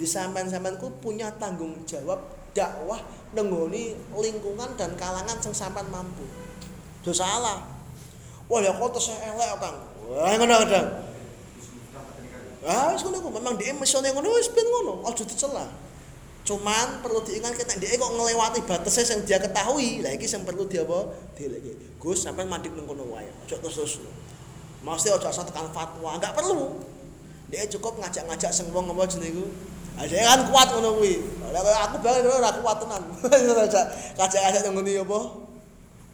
jadi 0.00 0.06
sampean-sampean 0.16 0.80
ku 0.80 0.88
punya 0.96 1.28
tanggung 1.36 1.76
jawab 1.84 2.24
dakwah 2.56 2.96
nenggoni 3.36 3.92
lingkungan 4.16 4.72
dan 4.74 4.96
kalangan 4.96 5.36
sing 5.44 5.52
sampean 5.52 5.86
mampu. 5.92 6.24
Do 7.04 7.12
salah. 7.12 7.68
Wah, 8.48 8.58
ya 8.64 8.72
kok 8.72 8.96
tesih 8.96 9.14
elek, 9.20 9.60
Kang. 9.60 9.76
Wah, 10.08 10.32
ngono 10.40 10.54
kadang. 10.66 10.88
Ah, 12.64 12.96
wis 12.96 13.04
ngono 13.04 13.28
memang 13.28 13.60
dia 13.60 13.76
misone 13.76 14.08
ngono 14.08 14.32
wis 14.36 14.48
ben 14.56 14.64
ngono, 14.64 15.04
aja 15.04 15.20
dicela. 15.20 15.68
Cuman 16.50 16.98
perlu 16.98 17.22
diingat 17.22 17.54
kita 17.54 17.78
dia 17.78 17.94
kok 17.94 18.10
ngelewati 18.10 18.66
batasnya 18.66 19.14
yang 19.14 19.20
dia 19.22 19.38
ketahui. 19.38 20.02
Lah 20.02 20.10
iki 20.18 20.26
sing 20.26 20.42
perlu 20.42 20.66
dia 20.66 20.82
apa? 20.82 21.06
Dilek. 21.38 21.94
Gus 22.02 22.26
sampean 22.26 22.50
mandik 22.50 22.74
nang 22.74 22.90
kono 22.90 23.06
wae. 23.14 23.30
Aja 23.46 23.54
terus. 23.62 24.02
Mesti 24.82 25.14
aja 25.14 25.30
asal 25.30 25.46
tekan 25.46 25.70
fatwa, 25.70 26.18
enggak 26.18 26.34
perlu. 26.34 26.82
Dia 27.54 27.70
cukup 27.70 28.02
ngajak-ngajak 28.02 28.50
sing 28.50 28.66
wong 28.74 28.90
apa 28.90 29.06
jenenge 29.06 29.38
iku. 29.38 29.46
Ah 29.94 30.10
kan 30.10 30.50
kuat 30.50 30.68
ngono 30.74 30.98
kuwi. 30.98 31.22
Lah 31.54 31.86
aku 31.86 32.02
banget 32.02 32.26
ora 32.26 32.50
kuat 32.58 32.82
tenan. 32.82 33.02
Ngajak-ngajak 34.18 34.60
nang 34.66 34.74
ngene 34.82 35.06
apa? 35.06 35.18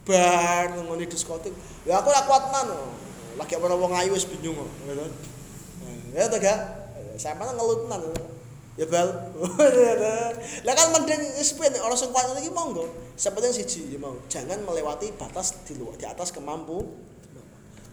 Bar 0.05 0.64
nang 0.77 0.85
ngene 0.85 1.09
diskotik. 1.09 1.57
Ya 1.88 1.96
aku 1.96 2.12
ora 2.12 2.29
kuat 2.29 2.53
tenan. 2.53 2.77
Lagi 3.40 3.57
apa 3.57 3.72
wong 3.72 3.92
ayu 4.05 4.12
wis 4.12 4.29
bingung. 4.29 4.68
Ya 6.12 6.29
to 6.29 6.37
gak? 6.37 6.61
Sampeyan 7.16 7.57
ngelut 7.57 7.88
tenan. 7.88 8.36
Ya 8.77 8.85
bal. 8.93 9.09
Lah 10.69 10.75
kan 10.77 10.87
mending 10.93 11.33
spin 11.41 11.73
ora 11.81 11.97
sing 11.97 12.12
kuat 12.12 12.29
iki 12.37 12.53
monggo. 12.53 12.85
Sepenting 13.17 13.53
siji 13.57 13.97
ya 13.97 13.99
mau. 13.99 14.12
Jangan 14.29 14.61
melewati 14.69 15.17
batas 15.17 15.65
di 15.65 15.81
luar 15.81 15.97
di 15.97 16.05
atas 16.05 16.29
kemampu. 16.29 16.85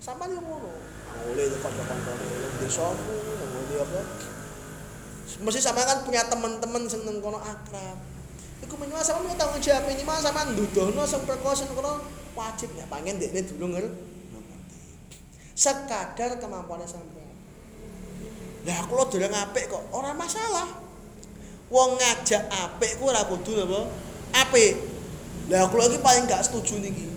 Sampeyan 0.03 0.35
yo 0.35 0.41
ngono. 0.43 0.71
Oleh 1.31 1.47
kanca-kanca 1.63 2.11
desamu, 2.59 3.15
ngene 3.15 3.75
apa? 3.79 4.01
Mesti 5.23 5.59
sampeyan 5.63 5.87
kan 5.87 5.99
punya 6.03 6.27
teman-teman 6.27 6.83
sing 6.91 7.07
nang 7.07 7.23
kono 7.23 7.39
akrab. 7.39 7.95
Iku 8.59 8.75
minimal 8.75 8.99
sama 8.99 9.23
punya 9.23 9.39
tanggung 9.39 9.63
jawab 9.63 9.87
minimal 9.87 10.19
sama 10.19 10.51
ndudono 10.51 11.03
sing 11.07 11.23
sing 11.23 11.69
kono 11.71 12.03
wajib 12.35 12.75
ya 12.75 12.83
pengen 12.91 13.15
dekne 13.23 13.47
dulu 13.47 13.79
ngerti. 13.79 14.11
Sekadar 15.55 16.35
kemampuannya 16.43 16.83
sampeyan. 16.83 17.22
Lah 18.63 18.75
aku 18.79 18.95
lo 18.95 19.03
dolan 19.11 19.35
apik 19.35 19.67
kok, 19.67 19.83
ora 19.91 20.15
masalah. 20.15 20.67
Wong 21.67 21.99
ngajak 21.99 22.47
apik 22.47 23.01
ku 23.01 23.11
ora 23.11 23.27
kudu 23.27 23.59
apa? 23.59 23.79
Apik. 24.45 24.73
Lah 25.51 25.67
aku 25.67 25.75
lagi 25.75 25.99
paling 25.99 26.23
gak 26.29 26.47
setuju 26.47 26.79
niki. 26.79 27.11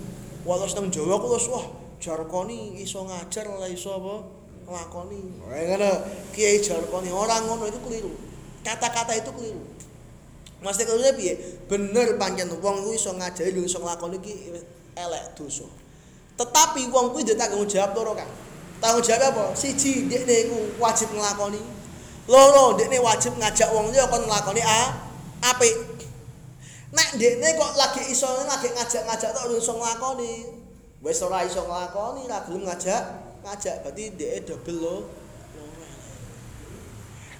Walau 0.46 0.66
seneng 0.66 0.94
Jawa 0.94 1.18
terus 1.18 1.50
wah 1.50 1.66
Jarkoni 1.98 2.78
iso 2.78 3.02
ngajar 3.02 3.50
ora 3.50 3.66
iso 3.70 3.94
apa 3.94 4.14
nglakoni. 4.66 5.46
Ora 5.46 5.58
ngono. 5.58 5.92
Kiai 6.34 6.58
Jarkoni 6.62 7.10
orang 7.10 7.46
ngono 7.46 7.66
itu 7.70 7.78
keliru. 7.82 8.12
Kata-kata 8.66 9.14
itu 9.14 9.30
keliru. 9.30 9.62
Mesti 10.62 10.82
keliru 10.82 11.14
piye? 11.14 11.34
Bener 11.70 12.18
pancen 12.18 12.50
wong 12.50 12.86
ku 12.86 12.90
iso 12.94 13.14
ngajari 13.14 13.54
lho 13.54 13.62
iso 13.66 13.78
nglakoni 13.78 14.18
iki 14.18 14.34
elek 14.98 15.24
dosa. 15.38 15.66
Tetapi 16.36 16.90
wong 16.90 17.14
kuwi 17.14 17.22
ndek 17.24 17.38
tanggung 17.38 17.66
jawab 17.66 17.94
loro 17.94 18.12
kan. 18.18 18.28
Tanggung 18.76 19.04
jawab 19.04 19.32
apa? 19.32 19.44
Siji, 19.56 20.04
dekne 20.04 20.48
iku 20.48 20.76
wajib 20.76 21.08
nglakoni. 21.16 21.62
Loro, 22.28 22.76
dekne 22.76 23.00
wajib 23.00 23.32
ngajak 23.40 23.72
wong 23.72 23.88
liya 23.88 24.04
kon 24.12 24.28
nglakoni 24.28 24.60
a 24.60 24.80
apik. 25.48 25.96
Nek 26.92 27.16
dekne 27.16 27.56
kok 27.56 27.72
lagi 27.80 28.02
iso 28.12 28.28
lagi 28.44 28.68
ngajak-ngajak 28.72 29.30
tok 29.32 29.48
iso 29.56 29.80
nglakoni. 29.80 30.32
Wis 31.00 31.20
ora 31.24 31.44
iso 31.48 31.64
nglakoni, 31.64 32.28
ra 32.28 32.44
gelem 32.44 32.68
ngajak, 32.68 33.02
ngajak 33.44 33.74
berarti 33.84 34.04
dekne 34.12 34.38
double 34.44 34.76
lo. 34.76 34.96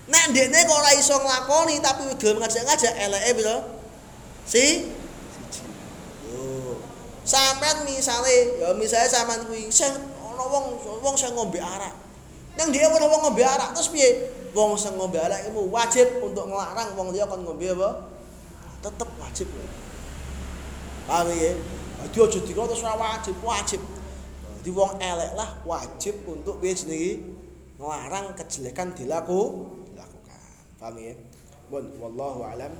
Nek 0.08 0.26
dekne 0.32 0.58
kok 0.64 0.78
ora 0.80 0.92
iso 0.96 1.20
nglakoni 1.20 1.84
tapi 1.84 2.16
gelem 2.16 2.40
ngajak-ngajak 2.40 2.92
eleke 2.96 3.30
piro? 3.36 3.56
Si 4.48 4.88
siji. 5.28 5.62
Yo. 6.32 6.80
Sampeyan 7.26 7.82
misale, 7.82 8.62
ya 8.62 9.02
sampean 9.10 9.50
kuwi 9.50 9.66
sing 9.68 10.15
wong 10.46 10.78
wong 11.02 11.14
sing 11.18 11.34
ngombe 11.34 11.60
arak. 11.60 11.94
Nang 12.56 12.72
dia 12.72 12.88
ana 12.88 13.06
wong 13.06 13.20
ngombe 13.28 13.42
arak 13.44 13.76
terus 13.76 13.92
piye? 13.92 14.32
Wong 14.56 14.78
sing 14.78 14.96
ngombe 14.96 15.20
arak 15.20 15.44
iku 15.46 15.68
wajib 15.68 16.08
untuk 16.24 16.48
nglarang 16.48 16.96
wong 16.96 17.12
liya 17.12 17.28
kon 17.28 17.44
ngombe 17.44 17.66
apa? 17.76 18.08
Tetep 18.80 19.08
wajib. 19.20 19.48
Paham 21.06 21.30
ya? 21.30 21.52
Dadi 22.06 22.18
aja 22.22 22.38
dikira 22.38 22.64
terus 22.70 22.82
ora 22.86 22.94
wajib, 22.94 23.34
wajib. 23.42 23.82
Dadi 24.58 24.70
wong 24.70 24.98
elek 25.02 25.32
lah 25.34 25.50
wajib 25.66 26.22
untuk 26.26 26.62
piye 26.62 26.74
jenenge 26.74 27.12
nglarang 27.76 28.32
kejelekan 28.38 28.94
dilaku 28.96 29.68
dilakukan. 29.92 30.40
Paham 30.80 30.96
ya? 30.98 31.14
Bon, 31.66 31.84
wallahu 31.98 32.46
alam. 32.46 32.72